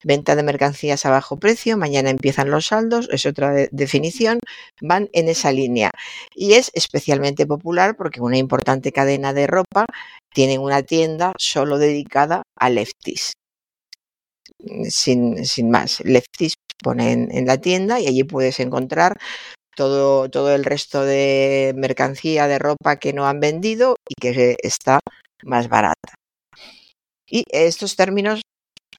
Venta 0.04 0.36
de 0.36 0.44
mercancías 0.44 1.06
a 1.06 1.12
bajo 1.12 1.38
precio, 1.38 1.78
mañana 1.78 2.10
empiezan 2.10 2.50
los 2.50 2.68
saldos, 2.68 3.08
es 3.12 3.26
otra 3.26 3.54
definición, 3.72 4.40
van 4.82 5.10
en 5.14 5.30
esa 5.30 5.52
línea. 5.52 5.92
Y 6.36 6.54
es 6.54 6.72
especialmente 6.74 7.46
popular 7.46 7.96
porque 7.96 8.22
una 8.22 8.38
importante 8.38 8.92
cadena 8.92 9.34
de 9.34 9.48
ropa 9.48 9.86
tiene 10.34 10.60
una 10.60 10.84
tienda 10.84 11.34
solo 11.38 11.78
dedicada 11.78 12.44
a 12.58 12.70
lefties. 12.70 13.34
Sin, 14.90 15.46
sin 15.46 15.72
más, 15.72 16.02
lefties 16.02 16.56
ponen 16.84 17.30
en 17.32 17.46
la 17.46 17.58
tienda 17.60 18.00
y 18.00 18.08
allí 18.08 18.24
puedes 18.24 18.60
encontrar 18.60 19.18
todo, 19.76 20.30
todo 20.30 20.54
el 20.54 20.66
resto 20.66 21.04
de 21.04 21.74
mercancía 21.76 22.48
de 22.48 22.60
ropa 22.60 22.98
que 22.98 23.14
no 23.14 23.28
han 23.28 23.40
vendido 23.40 23.96
y 24.08 24.16
que 24.20 24.58
está 24.62 25.00
más 25.44 25.70
barata. 25.70 26.16
Y 27.28 27.46
estos 27.50 27.96
términos 27.96 28.42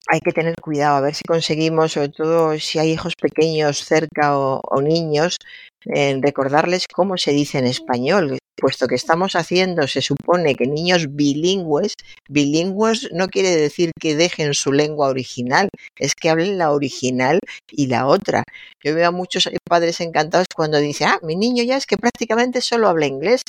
hay 0.09 0.21
que 0.21 0.33
tener 0.33 0.55
cuidado, 0.61 0.97
a 0.97 1.01
ver 1.01 1.15
si 1.15 1.25
conseguimos, 1.25 1.93
sobre 1.93 2.09
todo 2.09 2.59
si 2.59 2.79
hay 2.79 2.91
hijos 2.91 3.15
pequeños 3.17 3.85
cerca 3.85 4.37
o, 4.37 4.83
niños, 4.83 5.39
en 5.85 6.23
recordarles 6.23 6.87
cómo 6.89 7.17
se 7.17 7.33
dice 7.33 7.59
en 7.59 7.67
español, 7.67 8.39
puesto 8.57 8.87
que 8.87 8.95
estamos 8.95 9.35
haciendo, 9.35 9.87
se 9.89 10.03
supone 10.03 10.55
que 10.55 10.67
niños 10.67 11.15
bilingües, 11.15 11.95
bilingües 12.29 13.09
no 13.13 13.29
quiere 13.29 13.57
decir 13.57 13.91
que 13.99 14.15
dejen 14.15 14.55
su 14.55 14.73
lengua 14.73 15.09
original, 15.09 15.69
es 15.99 16.15
que 16.15 16.31
hablen 16.31 16.59
la 16.59 16.73
original 16.73 17.39
y 17.71 17.87
la 17.87 18.07
otra. 18.07 18.45
Yo 18.85 18.95
veo 18.95 19.09
a 19.09 19.13
muchos 19.13 19.49
padres 19.69 20.01
encantados 20.01 20.47
cuando 20.55 20.79
dicen, 20.79 21.09
ah, 21.09 21.19
mi 21.23 21.37
niño 21.37 21.65
ya 21.65 21.77
es 21.77 21.87
que 21.87 21.97
prácticamente 21.97 22.61
solo 22.61 22.89
habla 22.89 23.07
inglés. 23.07 23.43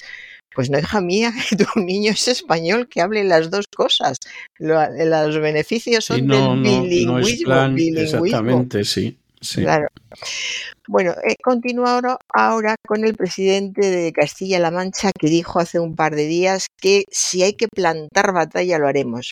Pues 0.55 0.69
no, 0.69 0.79
hija 0.79 1.01
mía, 1.01 1.33
tu 1.57 1.79
niño 1.79 2.11
es 2.11 2.27
español, 2.27 2.87
que 2.87 3.01
hable 3.01 3.23
las 3.23 3.49
dos 3.49 3.65
cosas. 3.67 4.17
los 4.59 5.39
beneficios 5.39 6.05
son 6.05 6.27
del 6.27 6.61
bilingüismo, 6.61 7.53
Exactamente, 7.53 8.83
sí. 8.83 9.17
Claro. 9.55 9.87
Bueno, 10.87 11.11
eh, 11.27 11.35
continúo 11.41 11.85
ahora, 11.85 12.17
ahora 12.33 12.75
con 12.85 13.05
el 13.05 13.15
presidente 13.15 13.89
de 13.89 14.11
Castilla-La 14.11 14.71
Mancha 14.71 15.11
que 15.17 15.27
dijo 15.27 15.59
hace 15.59 15.79
un 15.79 15.95
par 15.95 16.15
de 16.15 16.25
días 16.27 16.67
que 16.79 17.05
si 17.09 17.43
hay 17.43 17.53
que 17.53 17.67
plantar 17.67 18.33
batalla 18.33 18.79
lo 18.79 18.87
haremos. 18.87 19.31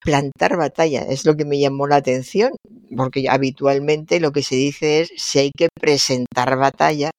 Plantar 0.00 0.56
batalla 0.56 1.02
es 1.02 1.24
lo 1.24 1.36
que 1.36 1.44
me 1.44 1.58
llamó 1.58 1.86
la 1.86 1.96
atención, 1.96 2.52
porque 2.96 3.28
habitualmente 3.28 4.20
lo 4.20 4.32
que 4.32 4.42
se 4.42 4.54
dice 4.54 5.00
es 5.00 5.12
si 5.16 5.38
hay 5.40 5.50
que 5.56 5.68
presentar 5.78 6.56
batalla, 6.56 7.10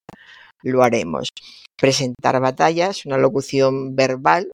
lo 0.63 0.83
haremos. 0.83 1.29
Presentar 1.79 2.39
batalla 2.39 2.89
es 2.89 3.05
una 3.05 3.17
locución 3.17 3.95
verbal 3.95 4.51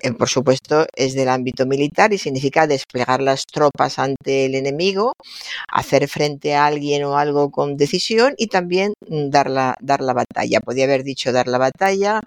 eh, 0.00 0.12
por 0.12 0.28
supuesto, 0.28 0.86
es 0.94 1.14
del 1.14 1.28
ámbito 1.28 1.66
militar 1.66 2.12
y 2.12 2.18
significa 2.18 2.68
desplegar 2.68 3.20
las 3.20 3.44
tropas 3.46 3.98
ante 3.98 4.44
el 4.46 4.54
enemigo, 4.54 5.14
hacer 5.68 6.06
frente 6.08 6.54
a 6.54 6.66
alguien 6.66 7.02
o 7.04 7.18
algo 7.18 7.50
con 7.50 7.76
decisión 7.76 8.34
y 8.38 8.46
también 8.46 8.92
mm, 9.08 9.30
dar 9.30 9.50
la, 9.50 9.76
dar 9.80 10.00
la 10.00 10.12
batalla. 10.14 10.60
Podía 10.60 10.84
haber 10.84 11.02
dicho 11.02 11.32
dar 11.32 11.48
la 11.48 11.58
batalla, 11.58 12.20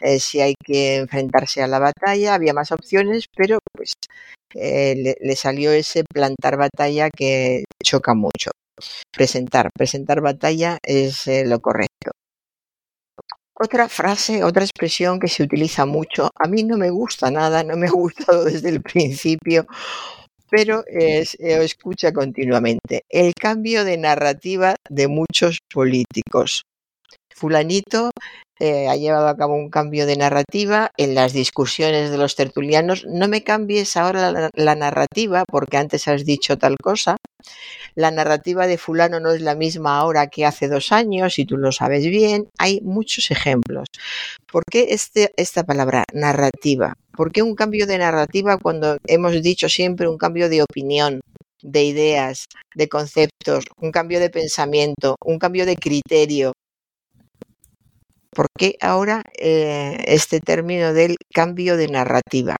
eh, 0.00 0.20
si 0.20 0.40
hay 0.40 0.54
que 0.64 0.96
enfrentarse 0.96 1.62
a 1.62 1.66
la 1.66 1.78
batalla, 1.78 2.34
había 2.34 2.54
más 2.54 2.72
opciones, 2.72 3.26
pero 3.36 3.58
pues 3.72 3.92
eh, 4.54 5.16
le, 5.20 5.36
salió 5.36 5.72
ese 5.72 6.04
plantar 6.04 6.56
batalla 6.56 7.10
que 7.10 7.64
choca 7.84 8.14
mucho. 8.14 8.52
Presentar, 9.12 9.70
presentar 9.76 10.22
batalla 10.22 10.78
es 10.82 11.24
lo 11.44 11.60
correcto. 11.60 12.12
Otra 13.60 13.88
frase, 13.88 14.44
otra 14.44 14.62
expresión 14.62 15.18
que 15.18 15.26
se 15.26 15.42
utiliza 15.42 15.84
mucho, 15.84 16.30
a 16.36 16.46
mí 16.46 16.62
no 16.62 16.76
me 16.76 16.90
gusta 16.90 17.28
nada, 17.28 17.64
no 17.64 17.76
me 17.76 17.88
ha 17.88 17.90
gustado 18.04 18.44
desde 18.44 18.68
el 18.68 18.80
principio, 18.82 19.66
pero 20.48 20.84
eh, 20.86 21.26
escucha 21.40 22.12
continuamente. 22.12 23.02
El 23.08 23.34
cambio 23.34 23.84
de 23.84 23.96
narrativa 23.96 24.76
de 24.88 25.08
muchos 25.08 25.58
políticos. 25.72 26.62
Fulanito 27.38 28.10
eh, 28.60 28.88
ha 28.88 28.96
llevado 28.96 29.28
a 29.28 29.36
cabo 29.36 29.54
un 29.54 29.70
cambio 29.70 30.04
de 30.04 30.16
narrativa 30.16 30.90
en 30.96 31.14
las 31.14 31.32
discusiones 31.32 32.10
de 32.10 32.18
los 32.18 32.34
tertulianos. 32.34 33.06
No 33.06 33.28
me 33.28 33.44
cambies 33.44 33.96
ahora 33.96 34.50
la, 34.52 34.74
narrativa 34.74 35.44
porque 35.48 35.76
antes 35.76 36.08
has 36.08 36.24
dicho 36.24 36.58
tal 36.58 36.76
cosa. 36.76 37.16
La 37.94 38.10
narrativa 38.10 38.66
de 38.66 38.78
fulano 38.78 39.20
no 39.20 39.30
es 39.30 39.42
la 39.42 39.54
misma 39.54 39.98
ahora 39.98 40.26
que 40.26 40.44
hace 40.44 40.66
dos 40.66 40.90
años 40.90 41.38
y 41.38 41.44
tú 41.46 41.56
lo 41.56 41.70
sabes 41.70 42.04
bien. 42.04 42.48
Hay 42.58 42.80
muchos 42.82 43.30
ejemplos. 43.30 43.86
¿Por 44.50 44.64
qué 44.68 44.88
este, 44.90 45.30
esta 45.36 45.62
palabra 45.64 46.02
narrativa? 46.12 46.94
¿Por 47.16 47.30
qué 47.30 47.42
un 47.42 47.54
cambio 47.54 47.86
de 47.86 47.98
narrativa 47.98 48.58
cuando 48.58 48.98
hemos 49.06 49.40
dicho 49.40 49.68
siempre 49.68 50.08
un 50.08 50.18
cambio 50.18 50.48
de 50.48 50.62
opinión? 50.62 51.20
de 51.60 51.82
ideas, 51.82 52.44
de 52.76 52.88
conceptos, 52.88 53.64
un 53.80 53.90
cambio 53.90 54.20
de 54.20 54.30
pensamiento, 54.30 55.16
un 55.24 55.40
cambio 55.40 55.66
de 55.66 55.74
criterio, 55.74 56.52
¿Por 58.38 58.46
qué 58.56 58.76
ahora 58.80 59.24
eh, 59.36 59.98
este 60.06 60.38
término 60.38 60.92
del 60.92 61.16
cambio 61.34 61.76
de 61.76 61.88
narrativa? 61.88 62.54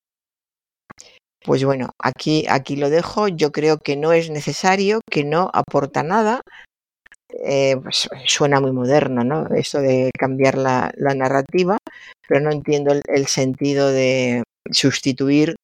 Pues 1.44 1.62
bueno, 1.62 1.90
aquí, 2.02 2.46
aquí 2.48 2.74
lo 2.74 2.90
dejo. 2.90 3.28
Yo 3.28 3.52
creo 3.52 3.78
que 3.78 3.94
no 3.94 4.12
es 4.12 4.28
necesario, 4.28 5.02
que 5.08 5.22
no 5.22 5.52
aporta 5.54 6.02
nada. 6.02 6.40
Eh, 7.44 7.76
pues 7.80 8.08
suena 8.26 8.60
muy 8.60 8.72
moderno, 8.72 9.22
¿no? 9.22 9.46
Eso 9.54 9.80
de 9.80 10.10
cambiar 10.18 10.58
la, 10.58 10.90
narrativa, 10.96 11.78
pero 12.26 12.40
no 12.40 12.50
entiendo 12.50 12.92
el, 13.06 13.26
sentido 13.28 13.92
de 13.92 14.42
sustituir 14.72 15.54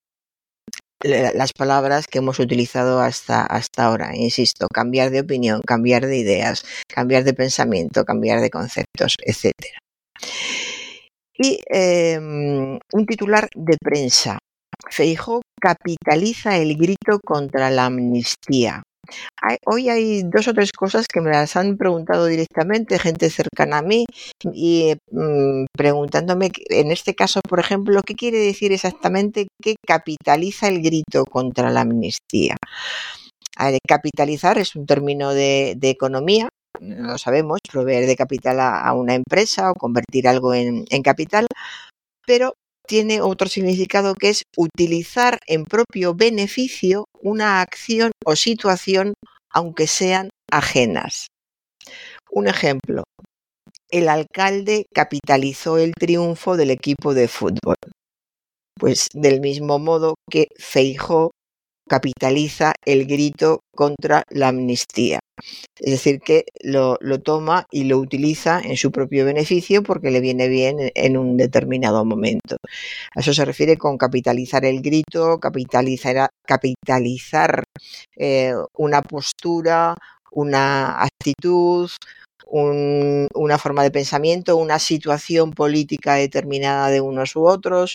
las 1.03 1.53
palabras 1.53 2.07
que 2.07 2.19
hemos 2.19 2.39
utilizado 2.39 3.01
hasta, 3.01 3.45
hasta 3.45 3.87
ahora. 3.87 4.15
Insisto, 4.15 4.69
cambiar 4.73 5.11
de 5.11 5.23
opinión, 5.23 5.61
cambiar 5.67 6.07
de 6.07 6.19
ideas, 6.19 6.65
cambiar 6.87 7.25
de 7.25 7.35
pensamiento, 7.35 8.05
cambiar 8.05 8.41
de 8.41 8.51
conceptos, 8.51 9.17
etc. 9.27 9.51
Y 11.37 11.61
em, 11.67 12.79
un 12.93 13.07
titular 13.07 13.49
de 13.55 13.77
prensa. 13.83 14.39
Feijo 14.89 15.43
capitaliza 15.61 16.57
el 16.59 16.77
grito 16.77 17.19
contra 17.25 17.71
la 17.71 17.87
amnistía 17.87 18.83
hoy 19.67 19.89
hay 19.89 20.23
dos 20.23 20.49
o 20.49 20.55
tres 20.55 20.73
cosas 20.73 21.07
que 21.13 21.21
me 21.21 21.31
las 21.31 21.57
han 21.57 21.77
preguntado 21.77 22.27
directamente, 22.27 22.99
gente 22.99 23.31
cercana 23.31 23.79
a 23.79 23.83
mí, 23.83 24.07
y 24.53 24.95
mm, 25.11 25.67
preguntándome, 25.77 26.51
en 26.71 26.91
este 26.91 27.15
caso, 27.15 27.41
por 27.49 27.61
ejemplo, 27.61 28.03
¿qué 28.05 28.15
quiere 28.15 28.39
decir 28.39 28.73
exactamente 28.73 29.47
que 29.63 29.77
capitaliza 29.87 30.69
el 30.69 30.83
grito 30.83 31.25
contra 31.25 31.71
la 31.71 31.83
amnistía? 31.83 32.57
capitalizar 33.87 34.59
es 34.59 34.75
un 34.75 34.85
término 34.85 35.33
de, 35.33 35.77
economía, 35.83 36.49
lo 36.81 37.19
sabemos, 37.19 37.61
proveer 37.71 38.07
de 38.07 38.17
capital 38.17 38.61
a, 38.61 38.93
una 38.95 39.15
empresa 39.15 39.71
o 39.71 39.75
convertir 39.75 40.29
algo 40.29 40.55
en 40.55 41.03
capital, 41.03 41.47
pero 42.27 42.55
tiene 42.87 43.21
otro 43.21 43.49
significado 43.49 44.15
que 44.15 44.31
es 44.31 44.43
utilizar 44.57 45.39
en 45.47 45.65
propio 45.65 46.15
beneficio 46.15 47.07
una 47.21 47.61
acción 47.61 48.13
o 48.25 48.37
situación 48.37 49.15
aunque 49.51 49.87
sean 49.87 50.31
ajenas. 50.51 51.29
Un 52.31 52.49
ejemplo, 52.49 53.05
el 53.91 54.09
alcalde 54.09 54.87
capitalizó 54.93 55.79
el 55.79 55.93
triunfo 55.93 56.57
del 56.57 56.71
equipo 56.71 57.15
de 57.15 57.29
fútbol. 57.29 57.77
Pues 58.79 59.09
del 59.13 59.41
mismo 59.41 59.79
modo 59.79 60.17
que 60.29 60.49
Feijó 60.59 61.31
capitaliza 61.89 62.73
el 62.85 63.07
grito 63.07 63.61
contra 63.75 64.23
la 64.31 64.49
amnistía. 64.49 65.21
Es 65.79 65.91
decir, 65.93 66.21
que 66.21 66.45
lo, 66.63 66.99
toma 67.23 67.67
y 67.71 67.85
lo 67.85 67.99
utiliza 67.99 68.61
en 68.61 68.77
su 68.77 68.93
propio 68.93 69.25
beneficio 69.25 69.83
porque 69.83 70.11
le 70.11 70.21
viene 70.21 70.49
bien 70.49 70.77
en 70.95 71.17
un 71.17 71.37
determinado 71.37 72.05
momento. 72.05 72.57
A 73.15 73.21
eso 73.21 73.35
se 73.35 73.45
refiere 73.45 73.77
con 73.77 73.99
capitalizar 73.99 74.65
el 74.65 74.81
grito, 74.81 75.39
capitalizar, 75.41 76.33
eh, 78.17 78.55
una 78.77 79.03
postura, 79.03 79.97
una 80.31 81.03
actitud, 81.03 81.91
una 82.47 83.59
forma 83.59 83.83
de 83.83 83.91
pensamiento, 83.91 84.57
una 84.57 84.79
situación 84.79 85.53
política 85.53 86.15
determinada 86.15 86.89
de 86.89 87.01
unos 87.01 87.35
u 87.37 87.47
otros 87.47 87.95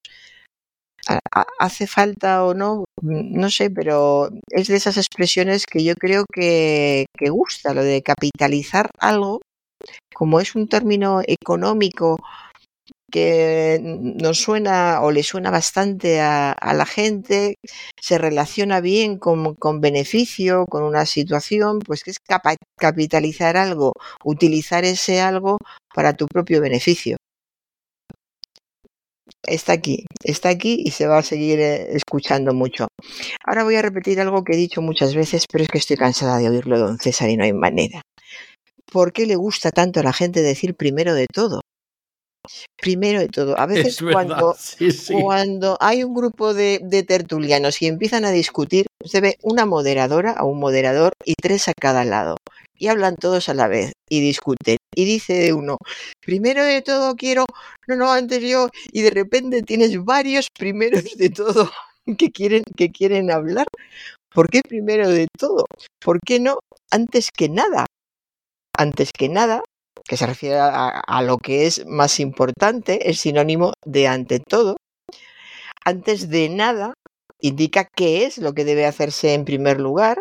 hace 1.60 1.88
falta 1.88 2.46
o 2.46 2.54
no, 2.54 2.86
no 3.02 3.50
sé, 3.50 3.70
pero 3.70 4.30
es 4.50 4.68
de 4.68 4.76
esas 4.76 4.98
expresiones 4.98 5.66
que 5.66 5.84
yo 5.84 5.96
creo 5.96 6.26
que, 6.32 7.06
que 7.18 7.30
gusta, 7.30 7.74
lo 7.74 7.84
de 7.84 8.02
capitalizar 8.02 8.90
algo, 9.00 9.42
como 10.14 10.40
es 10.40 10.56
un 10.56 10.68
término 10.68 11.22
económico 11.26 12.18
que 13.12 13.80
nos 13.82 14.40
suena 14.40 15.02
o 15.02 15.12
le 15.12 15.24
suena 15.24 15.52
bastante 15.52 16.22
a, 16.22 16.56
la 16.74 16.86
gente, 16.86 17.56
se 18.00 18.18
relaciona 18.18 18.82
bien 18.82 19.18
con, 19.18 19.56
con, 19.56 19.82
beneficio, 19.82 20.66
con 20.68 20.84
una 20.84 21.06
situación, 21.06 21.80
pues 21.80 22.04
que 22.04 22.12
es 22.12 22.18
capitalizar 22.78 23.58
algo, 23.58 23.94
utilizar 24.24 24.86
ese 24.86 25.22
algo 25.22 25.58
para 25.94 26.14
tu 26.14 26.28
propio 26.28 26.62
beneficio 26.62 27.18
está 29.44 29.74
aquí, 29.74 30.06
está 30.24 30.50
aquí 30.50 30.82
y 30.84 30.92
se 30.92 31.08
va 31.08 31.20
a 31.20 31.24
seguir 31.24 31.60
eh, 31.60 31.96
escuchando 31.96 32.54
mucho. 32.54 32.88
Ahora 33.46 33.64
voy 33.64 33.76
a 33.76 33.82
repetir 33.82 34.20
algo 34.20 34.44
que 34.44 34.54
he 34.54 34.58
dicho 34.58 34.82
muchas 34.82 35.16
veces, 35.16 35.46
pero 35.52 35.64
es 35.64 35.70
que 35.70 35.78
estoy 35.78 35.98
cansada 35.98 36.38
de 36.38 36.50
oírlo, 36.50 36.80
don 36.80 36.98
César, 36.98 37.30
y 37.30 37.38
no 37.38 37.44
hay 37.44 37.54
manera. 37.54 38.02
¿Por 38.92 39.14
qué 39.14 39.26
le 39.26 39.36
gusta 39.36 39.72
tanto 39.72 40.00
a 40.00 40.04
la 40.04 40.14
gente 40.14 40.42
decir 40.42 40.76
primero 40.76 41.14
de 41.14 41.28
todo? 41.32 41.62
Primero 42.82 43.20
de 43.20 43.28
todo, 43.28 43.60
a 43.60 43.66
veces 43.66 44.00
cuando, 44.02 44.56
cuando 45.12 45.78
hay 45.82 46.04
un 46.04 46.16
grupo 46.16 46.54
de, 46.54 46.80
de, 46.82 47.04
tertulianos 47.04 47.82
y 47.82 47.88
empiezan 47.88 48.26
a 48.26 48.32
discutir, 48.32 48.88
se 49.04 49.22
ve 49.22 49.38
una 49.44 49.66
moderadora 49.66 50.38
o 50.42 50.48
un 50.48 50.60
moderador 50.60 51.12
y 51.26 51.34
tres 51.34 51.68
a 51.68 51.74
cada 51.80 52.06
lado 52.06 52.38
y 52.76 52.88
hablan 52.88 53.18
todos 53.18 53.50
a 53.50 53.54
la 53.54 53.68
vez 53.68 53.92
y 54.10 54.20
discuten. 54.22 54.78
Y 54.96 55.06
dice 55.06 55.54
uno, 55.54 55.78
primero 56.20 56.64
de 56.64 56.82
todo 56.82 57.16
quiero, 57.16 57.46
no, 57.88 57.96
no, 57.96 58.12
antes 58.12 58.42
yo, 58.42 58.70
y 58.92 59.02
de 59.02 59.12
repente 59.12 59.62
tienes 59.62 60.04
varios 60.04 60.48
primeros 60.58 61.16
de 61.16 61.30
todo 61.30 61.72
que 62.18 62.32
quieren, 62.32 62.64
que 62.76 62.90
quieren 62.90 63.32
hablar. 63.32 63.68
¿Por 64.34 64.50
qué 64.50 64.62
primero 64.62 65.10
de 65.10 65.28
todo? 65.38 65.66
¿Por 66.04 66.20
qué 66.26 66.40
no 66.40 66.60
antes 66.92 67.30
que 67.32 67.50
nada? 67.50 67.86
Antes 68.78 69.12
que 69.12 69.30
nada, 69.30 69.64
que 70.08 70.18
se 70.18 70.26
refiere 70.26 70.58
a, 70.58 70.90
a 70.90 71.22
lo 71.22 71.38
que 71.38 71.68
es 71.68 71.86
más 71.86 72.20
importante, 72.20 73.10
es 73.10 73.20
sinónimo 73.20 73.74
de 73.86 74.08
ante 74.08 74.40
todo. 74.40 74.78
Antes 75.86 76.30
de 76.30 76.50
nada 76.50 76.94
indica 77.42 77.88
qué 77.96 78.26
es 78.26 78.38
lo 78.38 78.54
que 78.54 78.66
debe 78.66 78.86
hacerse 78.86 79.34
en 79.34 79.46
primer 79.46 79.80
lugar 79.80 80.20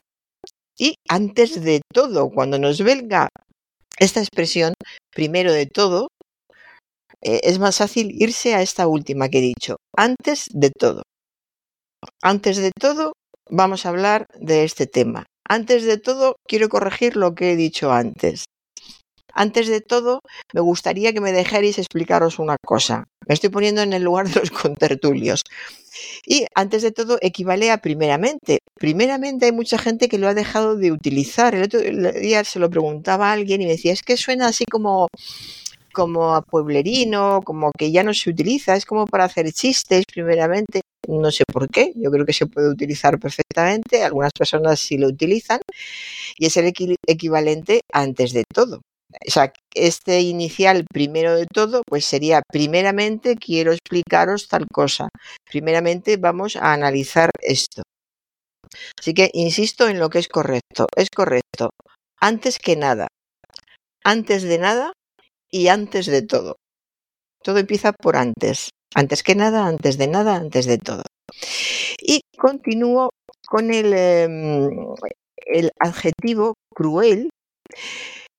y 0.78 0.94
antes 1.08 1.62
de 1.62 1.80
todo, 1.92 2.30
cuando 2.30 2.58
nos 2.58 2.80
venga 2.82 3.28
esta 3.98 4.20
expresión, 4.20 4.74
primero 5.14 5.52
de 5.52 5.66
todo, 5.66 6.08
eh, 7.22 7.40
es 7.44 7.58
más 7.58 7.78
fácil 7.78 8.10
irse 8.12 8.54
a 8.54 8.62
esta 8.62 8.86
última 8.86 9.28
que 9.28 9.38
he 9.38 9.42
dicho, 9.42 9.76
antes 9.96 10.46
de 10.52 10.70
todo. 10.70 11.02
Antes 12.22 12.56
de 12.58 12.70
todo, 12.70 13.12
vamos 13.50 13.84
a 13.84 13.88
hablar 13.88 14.26
de 14.38 14.64
este 14.64 14.86
tema. 14.86 15.26
Antes 15.48 15.84
de 15.84 15.98
todo, 15.98 16.36
quiero 16.46 16.68
corregir 16.68 17.16
lo 17.16 17.34
que 17.34 17.52
he 17.52 17.56
dicho 17.56 17.92
antes. 17.92 18.44
Antes 19.34 19.68
de 19.68 19.80
todo, 19.80 20.20
me 20.52 20.60
gustaría 20.60 21.12
que 21.12 21.20
me 21.20 21.32
dejarais 21.32 21.78
explicaros 21.78 22.38
una 22.38 22.56
cosa. 22.64 23.04
Me 23.26 23.34
estoy 23.34 23.50
poniendo 23.50 23.82
en 23.82 23.92
el 23.92 24.02
lugar 24.02 24.28
de 24.28 24.40
los 24.40 24.50
contertulios. 24.62 25.44
Y 26.26 26.46
antes 26.54 26.82
de 26.82 26.92
todo, 26.92 27.18
equivale 27.20 27.70
a 27.70 27.78
primeramente. 27.78 28.58
Primeramente 28.74 29.46
hay 29.46 29.52
mucha 29.52 29.78
gente 29.78 30.08
que 30.08 30.18
lo 30.18 30.28
ha 30.28 30.34
dejado 30.34 30.76
de 30.76 30.92
utilizar. 30.92 31.54
El 31.54 31.64
otro 31.64 31.80
día 31.80 32.44
se 32.44 32.58
lo 32.58 32.70
preguntaba 32.70 33.30
a 33.30 33.32
alguien 33.32 33.62
y 33.62 33.66
me 33.66 33.72
decía, 33.72 33.92
es 33.92 34.02
que 34.02 34.16
suena 34.16 34.48
así 34.48 34.64
como 34.64 35.08
como 35.92 36.34
a 36.34 36.42
pueblerino, 36.42 37.40
como 37.44 37.72
que 37.76 37.90
ya 37.90 38.04
no 38.04 38.14
se 38.14 38.30
utiliza, 38.30 38.76
es 38.76 38.86
como 38.86 39.06
para 39.06 39.24
hacer 39.24 39.50
chistes 39.52 40.04
primeramente, 40.06 40.82
no 41.08 41.32
sé 41.32 41.42
por 41.52 41.68
qué, 41.68 41.92
yo 41.96 42.10
creo 42.12 42.24
que 42.24 42.32
se 42.32 42.46
puede 42.46 42.70
utilizar 42.70 43.18
perfectamente, 43.18 44.04
algunas 44.04 44.30
personas 44.32 44.78
sí 44.78 44.96
lo 44.96 45.08
utilizan, 45.08 45.58
y 46.36 46.46
es 46.46 46.56
el 46.56 46.72
equivalente 47.06 47.80
antes 47.92 48.32
de 48.32 48.44
todo. 48.44 48.80
Este 49.74 50.20
inicial 50.20 50.84
primero 50.90 51.34
de 51.34 51.46
todo, 51.46 51.82
pues 51.86 52.04
sería 52.04 52.42
primeramente 52.50 53.36
quiero 53.36 53.72
explicaros 53.72 54.48
tal 54.48 54.66
cosa. 54.72 55.08
Primeramente 55.50 56.16
vamos 56.16 56.56
a 56.56 56.72
analizar 56.72 57.30
esto. 57.40 57.82
Así 58.98 59.14
que 59.14 59.30
insisto 59.32 59.88
en 59.88 59.98
lo 59.98 60.10
que 60.10 60.18
es 60.18 60.28
correcto. 60.28 60.86
Es 60.96 61.08
correcto. 61.10 61.70
Antes 62.20 62.58
que 62.58 62.76
nada. 62.76 63.08
Antes 64.04 64.42
de 64.42 64.58
nada 64.58 64.92
y 65.50 65.68
antes 65.68 66.06
de 66.06 66.22
todo. 66.22 66.56
Todo 67.42 67.58
empieza 67.58 67.92
por 67.92 68.16
antes. 68.16 68.70
Antes 68.94 69.22
que 69.22 69.34
nada, 69.34 69.66
antes 69.66 69.98
de 69.98 70.08
nada, 70.08 70.36
antes 70.36 70.66
de 70.66 70.78
todo. 70.78 71.02
Y 72.00 72.20
continúo 72.38 73.10
con 73.46 73.72
el, 73.72 73.92
em, 73.94 74.70
el 75.46 75.70
adjetivo 75.80 76.54
cruel 76.74 77.30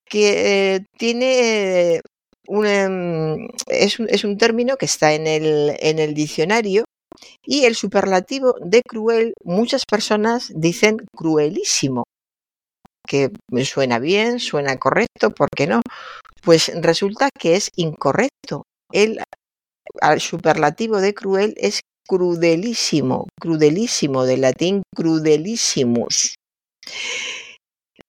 que 0.09 0.75
eh, 0.75 0.85
tiene 0.97 2.01
un, 2.47 2.65
em, 2.65 3.47
es, 3.67 3.99
un, 3.99 4.09
es, 4.09 4.23
un, 4.23 4.37
término 4.37 4.77
que 4.77 4.85
está 4.85 5.13
en 5.13 5.27
el, 5.27 5.77
en 5.79 5.99
el 5.99 6.13
diccionario 6.13 6.85
y 7.45 7.65
el 7.65 7.75
superlativo 7.75 8.55
de 8.61 8.81
cruel, 8.81 9.33
muchas 9.43 9.83
personas 9.85 10.51
dicen 10.55 10.97
cruelísimo, 11.15 12.03
que 13.07 13.31
suena 13.63 13.99
bien, 13.99 14.39
suena 14.39 14.77
correcto, 14.77 15.31
¿por 15.31 15.49
qué 15.55 15.67
no? 15.67 15.81
Pues 16.43 16.71
resulta 16.81 17.29
que 17.37 17.55
es 17.55 17.69
incorrecto. 17.75 18.63
El, 18.91 19.19
superlativo 20.19 21.01
de 21.01 21.13
cruel 21.13 21.55
es 21.57 21.81
crudelísimo, 22.07 23.27
crudelísimo, 23.39 24.25
de 24.25 24.37
latín 24.37 24.83
crudelísimus. 24.95 26.35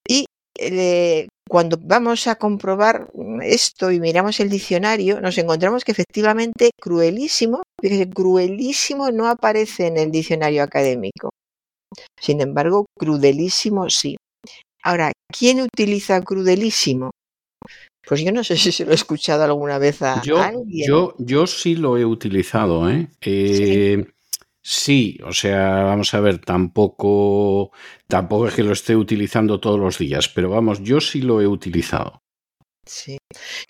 Y 0.07 0.25
eh, 0.59 1.27
cuando 1.51 1.77
vamos 1.77 2.27
a 2.27 2.35
comprobar 2.35 3.11
esto 3.43 3.91
y 3.91 3.99
miramos 3.99 4.39
el 4.39 4.49
diccionario, 4.49 5.19
nos 5.19 5.37
encontramos 5.37 5.83
que 5.83 5.91
efectivamente 5.91 6.69
cruelísimo, 6.79 7.63
fíjese, 7.81 8.09
cruelísimo 8.09 9.11
no 9.11 9.27
aparece 9.27 9.87
en 9.87 9.97
el 9.97 10.11
diccionario 10.11 10.63
académico. 10.63 11.31
Sin 12.17 12.39
embargo, 12.39 12.85
crudelísimo 12.97 13.89
sí. 13.89 14.15
Ahora, 14.81 15.11
¿quién 15.27 15.59
utiliza 15.59 16.21
crudelísimo? 16.21 17.11
Pues 18.07 18.23
yo 18.23 18.31
no 18.31 18.45
sé 18.45 18.55
si 18.55 18.71
se 18.71 18.85
lo 18.85 18.91
he 18.93 18.95
escuchado 18.95 19.43
alguna 19.43 19.77
vez 19.77 20.01
a 20.03 20.21
yo, 20.21 20.41
alguien. 20.41 20.87
Yo, 20.87 21.15
yo 21.17 21.47
sí 21.47 21.75
lo 21.75 21.97
he 21.97 22.05
utilizado. 22.05 22.89
¿eh? 22.89 23.09
eh 23.19 24.05
Sí, 24.05 24.13
o 25.23 25.33
sea, 25.33 25.83
vamos 25.83 26.13
a 26.13 26.19
ver, 26.19 26.39
tampoco, 26.39 27.71
tampoco 28.07 28.47
es 28.47 28.53
que 28.53 28.63
lo 28.63 28.73
esté 28.73 28.95
utilizando 28.95 29.59
todos 29.59 29.79
los 29.79 29.97
días, 29.97 30.29
pero 30.29 30.49
vamos, 30.49 30.81
yo 30.83 31.01
sí 31.01 31.21
lo 31.21 31.41
he 31.41 31.47
utilizado. 31.47 32.21
Sí. 32.85 33.17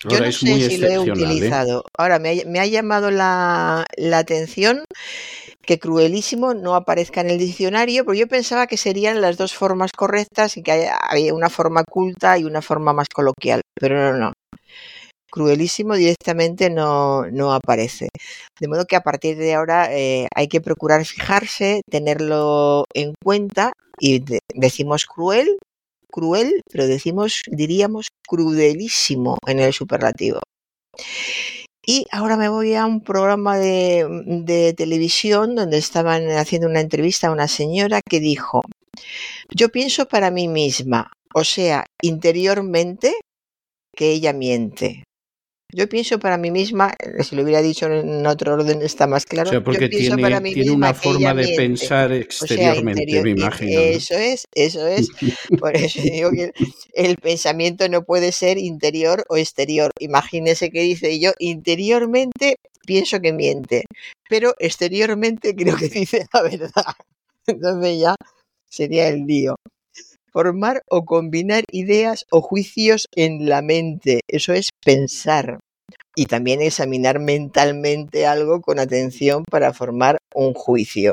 Yo 0.08 0.18
no 0.18 0.32
sé 0.32 0.32
si 0.32 0.78
lo 0.78 0.86
he 0.88 0.94
¿eh? 0.94 0.98
utilizado. 0.98 1.84
Ahora, 1.96 2.18
me 2.18 2.30
ha, 2.30 2.46
me 2.46 2.60
ha 2.60 2.66
llamado 2.66 3.10
la, 3.10 3.84
la, 3.96 4.18
atención 4.18 4.84
que 5.62 5.78
cruelísimo 5.78 6.54
no 6.54 6.74
aparezca 6.74 7.20
en 7.20 7.30
el 7.30 7.38
diccionario, 7.38 8.04
porque 8.04 8.20
yo 8.20 8.26
pensaba 8.26 8.66
que 8.66 8.76
serían 8.76 9.20
las 9.20 9.36
dos 9.36 9.54
formas 9.54 9.92
correctas 9.92 10.56
y 10.56 10.62
que 10.62 10.88
había 10.88 11.34
una 11.34 11.50
forma 11.50 11.84
culta 11.84 12.38
y 12.38 12.44
una 12.44 12.62
forma 12.62 12.92
más 12.92 13.08
coloquial, 13.08 13.60
pero 13.74 14.12
no, 14.12 14.18
no. 14.18 14.32
Cruelísimo 15.32 15.94
directamente 15.96 16.68
no, 16.68 17.24
no 17.30 17.54
aparece. 17.54 18.10
De 18.60 18.68
modo 18.68 18.84
que 18.84 18.96
a 18.96 19.00
partir 19.00 19.38
de 19.38 19.54
ahora 19.54 19.88
eh, 19.90 20.28
hay 20.34 20.46
que 20.46 20.60
procurar 20.60 21.06
fijarse, 21.06 21.80
tenerlo 21.90 22.84
en 22.92 23.14
cuenta 23.24 23.72
y 23.98 24.18
de, 24.18 24.40
decimos 24.54 25.06
cruel, 25.06 25.56
cruel, 26.10 26.60
pero 26.70 26.86
decimos, 26.86 27.40
diríamos, 27.46 28.08
crudelísimo 28.28 29.38
en 29.46 29.60
el 29.60 29.72
superlativo. 29.72 30.40
Y 31.82 32.04
ahora 32.12 32.36
me 32.36 32.50
voy 32.50 32.74
a 32.74 32.84
un 32.84 33.00
programa 33.00 33.56
de, 33.56 34.74
televisión 34.76 35.54
donde 35.54 35.78
estaban 35.78 36.30
haciendo 36.32 36.68
una 36.68 36.80
entrevista 36.80 37.28
a 37.28 37.32
una 37.32 37.48
señora 37.48 38.02
que 38.06 38.20
dijo, 38.20 38.60
yo 39.48 39.70
pienso 39.70 40.06
para 40.06 40.30
mí 40.30 40.46
misma, 40.46 41.10
o 41.34 41.42
sea, 41.42 41.86
interiormente, 42.02 43.14
que 43.96 44.10
ella 44.10 44.34
miente. 44.34 45.04
Yo 45.74 45.88
pienso 45.88 46.18
para 46.18 46.36
mí 46.36 46.50
misma, 46.50 46.92
eh, 46.98 47.24
si 47.24 47.34
lo 47.34 47.42
hubiera 47.42 47.62
dicho 47.62 47.86
en 47.86 48.26
otro 48.26 48.52
orden 48.52 48.82
está 48.82 49.06
más 49.06 49.24
claro. 49.24 49.48
O 49.48 49.52
sea, 49.52 49.64
porque 49.64 49.88
tiene, 49.88 50.40
tiene 50.52 50.70
una 50.70 50.92
forma 50.92 51.32
de 51.32 51.54
pensar 51.56 52.12
exteriormente, 52.12 53.04
o 53.08 53.10
sea, 53.10 53.22
me 53.22 53.30
imagino. 53.30 53.80
Eso 53.80 54.14
es, 54.14 54.44
eso 54.54 54.86
es. 54.86 55.08
Por 55.58 55.74
eso 55.74 56.02
digo 56.02 56.30
que 56.30 56.52
el, 56.92 57.16
pensamiento 57.16 57.88
no 57.88 58.04
puede 58.04 58.32
ser 58.32 58.58
interior 58.58 59.24
o 59.30 59.38
exterior. 59.38 59.92
Imagínese 59.98 60.70
que 60.70 60.82
dice 60.82 61.18
yo, 61.18 61.32
interiormente 61.38 62.56
pienso 62.84 63.20
que 63.20 63.32
miente, 63.32 63.84
pero 64.28 64.54
exteriormente 64.58 65.54
creo 65.56 65.76
que 65.76 65.88
dice 65.88 66.26
la 66.34 66.42
verdad. 66.42 66.94
Entonces 67.46 67.98
ya 67.98 68.14
sería 68.68 69.08
el 69.08 69.24
lío 69.26 69.56
formar 70.32 70.82
o 70.88 71.04
combinar 71.04 71.64
ideas 71.70 72.26
o 72.30 72.40
juicios 72.40 73.06
en 73.14 73.48
la 73.48 73.62
mente. 73.62 74.20
Eso 74.28 74.52
es 74.52 74.70
pensar. 74.84 75.60
Y 76.14 76.26
también 76.26 76.60
examinar 76.60 77.20
mentalmente 77.20 78.26
algo 78.26 78.60
con 78.60 78.78
atención 78.78 79.44
para 79.50 79.72
formar 79.72 80.18
un 80.34 80.54
juicio. 80.54 81.12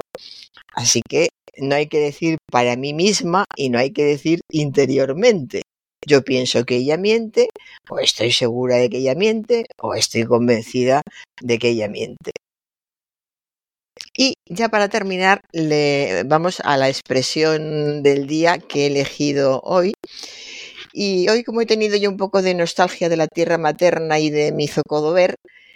Así 0.74 1.02
que 1.08 1.30
no 1.58 1.76
hay 1.76 1.88
que 1.88 2.00
decir 2.00 2.38
para 2.52 2.76
mí 2.76 2.94
misma 2.94 3.46
y 3.56 3.70
no 3.70 3.80
hay 3.80 3.92
que 3.92 4.04
decir 4.04 4.42
interiormente. 4.50 5.62
Yo 6.06 6.24
pienso 6.24 6.64
que 6.64 6.78
ella 6.78 6.98
miente, 6.98 7.50
o 7.90 8.00
estoy 8.00 8.32
segura 8.32 8.78
de 8.78 8.90
que 8.90 9.00
ella 9.00 9.16
miente, 9.16 9.66
o 9.82 9.96
estoy 9.96 10.24
convencida 10.24 11.02
de 11.42 11.60
que 11.60 11.70
ella 11.70 11.90
miente. 11.90 12.32
Y 14.22 14.34
ya 14.48 14.68
para 14.68 14.90
terminar, 14.90 15.40
le, 15.54 16.24
vamos 16.26 16.60
a 16.66 16.76
la 16.76 16.90
expresión 16.90 18.04
del 18.04 18.28
día 18.28 18.58
que 18.58 18.84
he 18.84 18.88
elegido 18.88 19.62
hoy. 19.64 19.94
Y 20.92 21.30
hoy, 21.30 21.46
como 21.46 21.62
he 21.62 21.66
tenido 21.66 21.96
yo 21.96 22.10
un 22.10 22.18
poco 22.18 22.42
de 22.42 22.54
nostalgia 22.54 23.08
de 23.08 23.16
la 23.16 23.28
tierra 23.28 23.58
materna 23.58 24.20
y 24.20 24.30
de 24.30 24.52
mi 24.52 24.68
zocodover, 24.68 25.36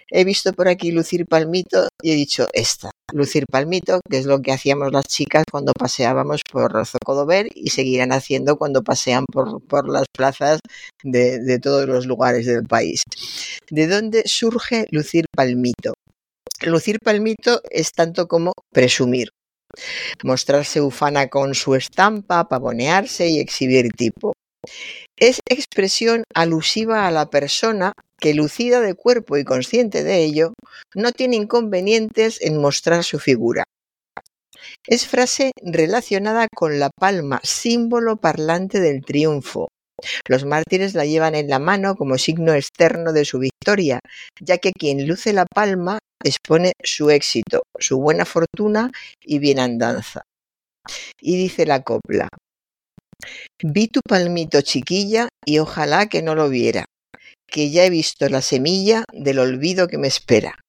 he 0.09 0.25
visto 0.25 0.51
por 0.51 0.67
aquí 0.67 0.91
lucir 0.91 1.25
palmito 1.25 1.87
y 2.01 2.11
he 2.11 2.15
dicho 2.15 2.49
esta, 2.51 2.91
lucir 3.13 3.45
palmito, 3.49 4.01
que 4.09 4.17
es 4.17 4.25
lo 4.25 4.41
que 4.41 4.51
hacíamos 4.51 4.91
las 4.91 5.05
chicas 5.05 5.45
cuando 5.49 5.71
paseábamos 5.71 6.41
por 6.51 6.85
Zocodover 6.85 7.47
y 7.55 7.69
seguirán 7.69 8.11
haciendo 8.11 8.57
cuando 8.57 8.83
pasean 8.83 9.23
por, 9.25 9.65
por 9.65 9.87
las 9.87 10.03
plazas 10.13 10.59
de, 11.01 11.39
de 11.39 11.59
todos 11.59 11.87
los 11.87 12.07
lugares 12.07 12.45
del 12.45 12.63
país. 12.63 13.03
¿De 13.69 13.87
dónde 13.87 14.23
surge 14.25 14.85
lucir 14.91 15.27
palmito? 15.33 15.93
Lucir 16.65 16.99
palmito 16.99 17.61
es 17.69 17.91
tanto 17.91 18.27
como 18.29 18.53
presumir, 18.71 19.31
mostrarse 20.23 20.79
ufana 20.79 21.27
con 21.27 21.55
su 21.55 21.75
estampa, 21.75 22.47
pavonearse 22.47 23.27
y 23.27 23.39
exhibir 23.39 23.91
tipo. 23.91 24.33
Es 25.17 25.41
expresión 25.49 26.23
alusiva 26.33 27.05
a 27.05 27.11
la 27.11 27.29
persona 27.29 27.91
que, 28.17 28.33
lucida 28.33 28.79
de 28.79 28.93
cuerpo 28.93 29.35
y 29.35 29.43
consciente 29.43 30.05
de 30.05 30.23
ello, 30.23 30.53
no 30.95 31.11
tiene 31.11 31.35
inconvenientes 31.35 32.41
en 32.41 32.61
mostrar 32.61 33.03
su 33.03 33.19
figura. 33.19 33.65
Es 34.87 35.05
frase 35.05 35.51
relacionada 35.61 36.47
con 36.47 36.79
la 36.79 36.89
palma, 36.89 37.41
símbolo 37.43 38.15
parlante 38.15 38.79
del 38.79 39.03
triunfo, 39.03 39.67
los 40.27 40.45
mártires 40.45 40.93
la 40.93 41.05
llevan 41.05 41.35
en 41.35 41.49
la 41.49 41.59
mano 41.59 41.95
como 41.95 42.17
signo 42.17 42.53
externo 42.53 43.13
de 43.13 43.25
su 43.25 43.39
victoria, 43.39 43.99
ya 44.39 44.57
que 44.57 44.71
quien 44.71 45.07
luce 45.07 45.33
la 45.33 45.45
palma 45.45 45.99
expone 46.23 46.73
su 46.83 47.09
éxito, 47.09 47.63
su 47.79 47.99
buena 47.99 48.25
fortuna 48.25 48.91
y 49.21 49.39
bienandanza. 49.39 50.23
Y 51.21 51.37
dice 51.37 51.65
la 51.65 51.81
copla, 51.83 52.27
Vi 53.63 53.87
tu 53.87 54.01
palmito 54.01 54.61
chiquilla 54.61 55.29
y 55.45 55.59
ojalá 55.59 56.07
que 56.07 56.21
no 56.21 56.35
lo 56.35 56.49
viera, 56.49 56.85
que 57.47 57.69
ya 57.69 57.85
he 57.85 57.89
visto 57.89 58.27
la 58.27 58.41
semilla 58.41 59.05
del 59.13 59.39
olvido 59.39 59.87
que 59.87 59.97
me 59.97 60.07
espera. 60.07 60.62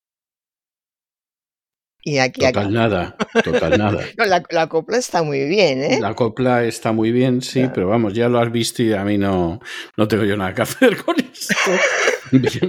Y 2.06 2.18
aquí, 2.18 2.42
total 2.42 2.70
nada, 2.70 3.16
total 3.42 3.78
nada. 3.78 4.04
la, 4.50 4.68
copla 4.68 4.98
está 4.98 5.22
muy 5.22 5.44
bien, 5.46 5.82
¿eh? 5.82 5.98
La 5.98 6.14
copla 6.14 6.62
está 6.64 6.92
muy 6.92 7.12
bien, 7.12 7.40
sí, 7.40 7.64
pero 7.74 7.88
vamos, 7.88 8.12
ya 8.12 8.28
lo 8.28 8.38
has 8.38 8.52
visto 8.52 8.82
y 8.82 8.92
a 8.92 9.02
mí 9.04 9.16
no, 9.16 9.58
no 9.96 10.06
tengo 10.06 10.24
yo 10.24 10.36
nada 10.36 10.54
que 10.54 10.62
hacer 10.62 10.96
con 11.04 11.16
esto. 11.18 11.54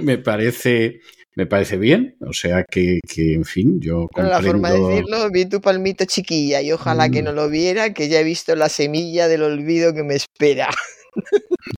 me 0.00 0.16
parece, 0.16 1.00
me 1.34 1.44
parece 1.44 1.76
bien, 1.76 2.16
o 2.26 2.32
sea 2.32 2.64
que, 2.64 3.00
que 3.06 3.34
en 3.34 3.44
fin, 3.44 3.78
yo 3.78 4.08
comprendo... 4.08 4.30
La 4.30 4.40
forma 4.40 4.70
de 4.70 4.80
decirlo, 4.80 5.30
vi 5.30 5.44
tu 5.44 5.60
palmito 5.60 6.06
chiquilla 6.06 6.62
y 6.62 6.72
ojalá 6.72 7.10
que 7.10 7.20
mm. 7.20 7.26
no 7.26 7.32
lo 7.32 7.50
viera, 7.50 7.92
que 7.92 8.08
ya 8.08 8.20
he 8.20 8.24
visto 8.24 8.56
la 8.56 8.70
semilla 8.70 9.28
del 9.28 9.42
olvido 9.42 9.92
que 9.92 10.02
me 10.02 10.14
espera. 10.14 10.70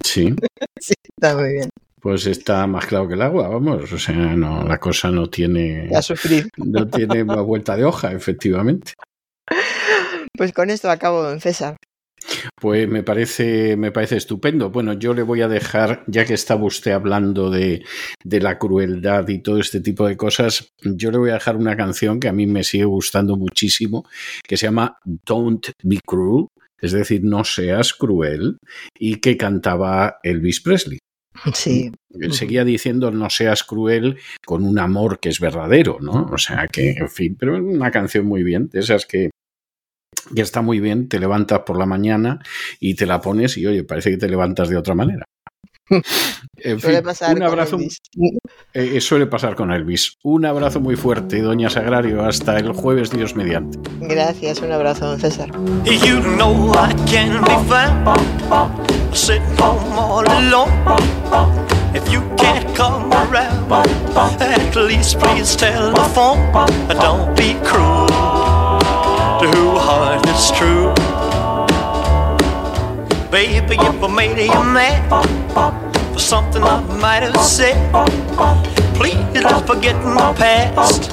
Sí. 0.05 0.33
sí, 0.81 0.95
está 1.17 1.35
muy 1.37 1.55
bien 1.55 1.71
pues 2.01 2.27
está 2.27 2.67
más 2.67 2.87
claro 2.87 3.09
que 3.09 3.15
el 3.15 3.23
agua, 3.23 3.49
vamos. 3.49 3.93
O 3.93 3.99
sea, 3.99 4.15
no, 4.15 4.65
la 4.65 4.79
cosa 4.79 5.11
no 5.11 5.29
tiene. 5.29 5.91
A 5.95 6.03
sufrir. 6.03 6.49
No 6.57 6.87
tiene 6.89 7.23
vuelta 7.23 7.77
de 7.77 7.85
hoja, 7.85 8.13
efectivamente. 8.13 8.95
Pues 10.37 10.53
con 10.53 10.71
esto 10.71 10.91
acabo, 10.91 11.23
don 11.23 11.41
César. 11.41 11.77
Pues 12.61 12.89
me 12.89 13.03
parece, 13.03 13.77
me 13.77 13.91
parece 13.91 14.17
estupendo. 14.17 14.71
Bueno, 14.71 14.93
yo 14.93 15.15
le 15.15 15.23
voy 15.23 15.41
a 15.41 15.49
dejar, 15.49 16.05
ya 16.07 16.25
que 16.25 16.35
estaba 16.35 16.65
usted 16.65 16.93
hablando 16.93 17.51
de, 17.51 17.85
de, 18.23 18.41
la 18.41 18.59
crueldad 18.59 19.27
y 19.29 19.41
todo 19.41 19.59
este 19.59 19.81
tipo 19.81 20.07
de 20.07 20.17
cosas, 20.17 20.73
yo 20.83 21.11
le 21.11 21.19
voy 21.19 21.31
a 21.31 21.35
dejar 21.35 21.57
una 21.57 21.77
canción 21.77 22.21
que 22.21 22.29
a 22.29 22.33
mí 22.33 22.47
me 22.47 22.65
sigue 22.65 22.85
gustando 22.85 23.37
muchísimo, 23.37 24.05
que 24.47 24.57
se 24.57 24.67
llama 24.67 24.99
Don't 25.05 25.69
Be 25.83 26.01
Cruel, 26.05 26.47
es 26.81 26.93
decir, 26.93 27.23
no 27.25 27.45
seas 27.45 27.95
cruel, 27.95 28.59
y 28.99 29.17
que 29.17 29.37
cantaba 29.37 30.19
Elvis 30.23 30.61
Presley. 30.61 30.99
Sí. 31.55 31.93
Seguía 32.31 32.65
diciendo 32.65 33.11
no 33.11 33.31
seas 33.31 33.65
cruel 33.65 34.19
con 34.45 34.65
un 34.65 34.79
amor 34.79 35.21
que 35.21 35.29
es 35.29 35.41
verdadero, 35.41 35.99
¿no? 36.01 36.29
O 36.33 36.39
sea 36.39 36.67
que, 36.69 36.93
en 36.93 37.09
fin, 37.09 37.37
pero 37.39 37.57
es 37.57 37.63
una 37.63 37.91
canción 37.91 38.27
muy 38.27 38.43
bien, 38.43 38.69
de 38.71 38.81
esas 38.81 39.07
que, 39.07 39.31
que 40.35 40.43
está 40.43 40.63
muy 40.63 40.81
bien, 40.81 41.09
te 41.09 41.19
levantas 41.19 41.61
por 41.61 41.79
la 41.79 41.87
mañana 41.87 42.41
y 42.81 42.95
te 42.95 43.07
la 43.07 43.21
pones 43.21 43.57
y 43.57 43.67
oye, 43.67 43.85
parece 43.85 44.11
que 44.11 44.19
te 44.19 44.29
levantas 44.29 44.69
de 44.69 44.77
otra 44.77 44.95
manera. 44.95 45.25
En 46.61 46.81
suele 46.81 46.97
fin, 46.97 47.05
pasar 47.05 47.37
un 47.37 47.43
abrazo. 47.43 47.77
Con 47.77 47.83
Elvis. 47.83 48.01
Eh, 48.75 48.97
eh, 48.97 49.01
suele 49.01 49.27
pasar 49.27 49.55
con 49.55 49.71
Elvis. 49.71 50.19
Un 50.23 50.45
abrazo 50.45 50.81
muy 50.81 50.97
fuerte, 50.97 51.41
doña 51.41 51.71
Sagrario. 51.71 52.25
Hasta 52.25 52.59
el 52.59 52.73
jueves, 52.73 53.11
Dios 53.11 53.37
mediante. 53.37 53.79
Gracias, 54.01 54.61
un 54.61 54.73
abrazo, 54.73 55.07
don 55.07 55.21
César. 55.21 55.51
You 55.85 56.21
know 56.37 56.73
I 56.75 56.95
can 57.11 57.43
be 57.45 57.57
found 57.69 59.17
sitting 59.17 59.57
home 59.59 59.99
all 59.99 60.27
alone. 60.27 60.73
If 61.95 62.11
you 62.13 62.23
can't 62.37 62.75
come 62.77 63.13
around, 63.13 63.73
at 64.41 64.77
least 64.77 65.19
please 65.19 65.57
telephone. 65.57 66.53
Don't 67.01 67.37
be 67.37 67.55
cruel 67.65 68.07
to 69.41 69.47
who 69.47 69.79
heart 69.79 70.27
is 70.29 70.51
true. 70.53 70.98
Baby, 73.31 73.77
if 73.79 74.03
I 74.03 74.09
made 74.09 74.39
you 74.39 74.65
mad 74.65 75.05
for 76.15 76.19
something 76.19 76.63
I 76.63 76.81
might 76.99 77.23
have 77.23 77.37
said, 77.45 77.77
please 78.95 79.43
don't 79.43 79.67
forget 79.67 80.03
my 80.03 80.33
past. 80.33 81.11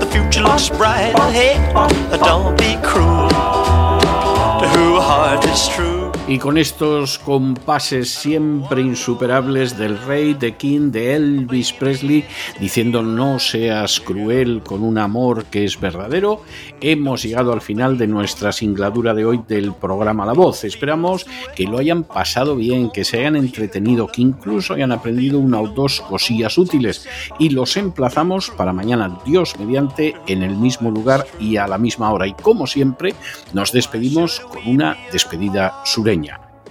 The 0.00 0.06
future 0.06 0.40
looks 0.42 0.70
bright 0.70 1.14
ahead. 1.14 1.74
Don't 2.20 2.56
be 2.56 2.78
cruel 2.82 3.28
to 3.28 4.68
who 4.68 4.98
heart 4.98 5.44
is 5.44 5.68
true. 5.68 5.93
Y 6.26 6.38
con 6.38 6.56
estos 6.56 7.18
compases 7.18 8.08
siempre 8.08 8.80
insuperables 8.80 9.76
del 9.76 9.98
rey, 9.98 10.32
de 10.32 10.56
King, 10.56 10.90
de 10.90 11.16
Elvis 11.16 11.74
Presley, 11.74 12.24
diciendo 12.58 13.02
no 13.02 13.38
seas 13.38 14.00
cruel 14.00 14.62
con 14.64 14.82
un 14.82 14.96
amor 14.96 15.44
que 15.44 15.64
es 15.64 15.78
verdadero, 15.78 16.40
hemos 16.80 17.22
llegado 17.22 17.52
al 17.52 17.60
final 17.60 17.98
de 17.98 18.06
nuestra 18.06 18.52
singladura 18.52 19.12
de 19.12 19.26
hoy 19.26 19.42
del 19.46 19.74
programa 19.74 20.24
La 20.24 20.32
Voz. 20.32 20.64
Esperamos 20.64 21.26
que 21.54 21.64
lo 21.64 21.76
hayan 21.76 22.04
pasado 22.04 22.56
bien, 22.56 22.90
que 22.90 23.04
se 23.04 23.18
hayan 23.18 23.36
entretenido, 23.36 24.06
que 24.06 24.22
incluso 24.22 24.72
hayan 24.72 24.92
aprendido 24.92 25.38
una 25.38 25.60
o 25.60 25.68
dos 25.68 26.00
cosillas 26.00 26.56
útiles. 26.56 27.06
Y 27.38 27.50
los 27.50 27.76
emplazamos 27.76 28.48
para 28.48 28.72
mañana, 28.72 29.18
Dios 29.26 29.58
mediante, 29.58 30.14
en 30.26 30.42
el 30.42 30.56
mismo 30.56 30.90
lugar 30.90 31.26
y 31.38 31.58
a 31.58 31.66
la 31.66 31.76
misma 31.76 32.10
hora. 32.10 32.26
Y 32.26 32.32
como 32.32 32.66
siempre, 32.66 33.14
nos 33.52 33.72
despedimos 33.72 34.40
con 34.40 34.66
una 34.66 34.96
despedida 35.12 35.82
sureña. 35.84 36.14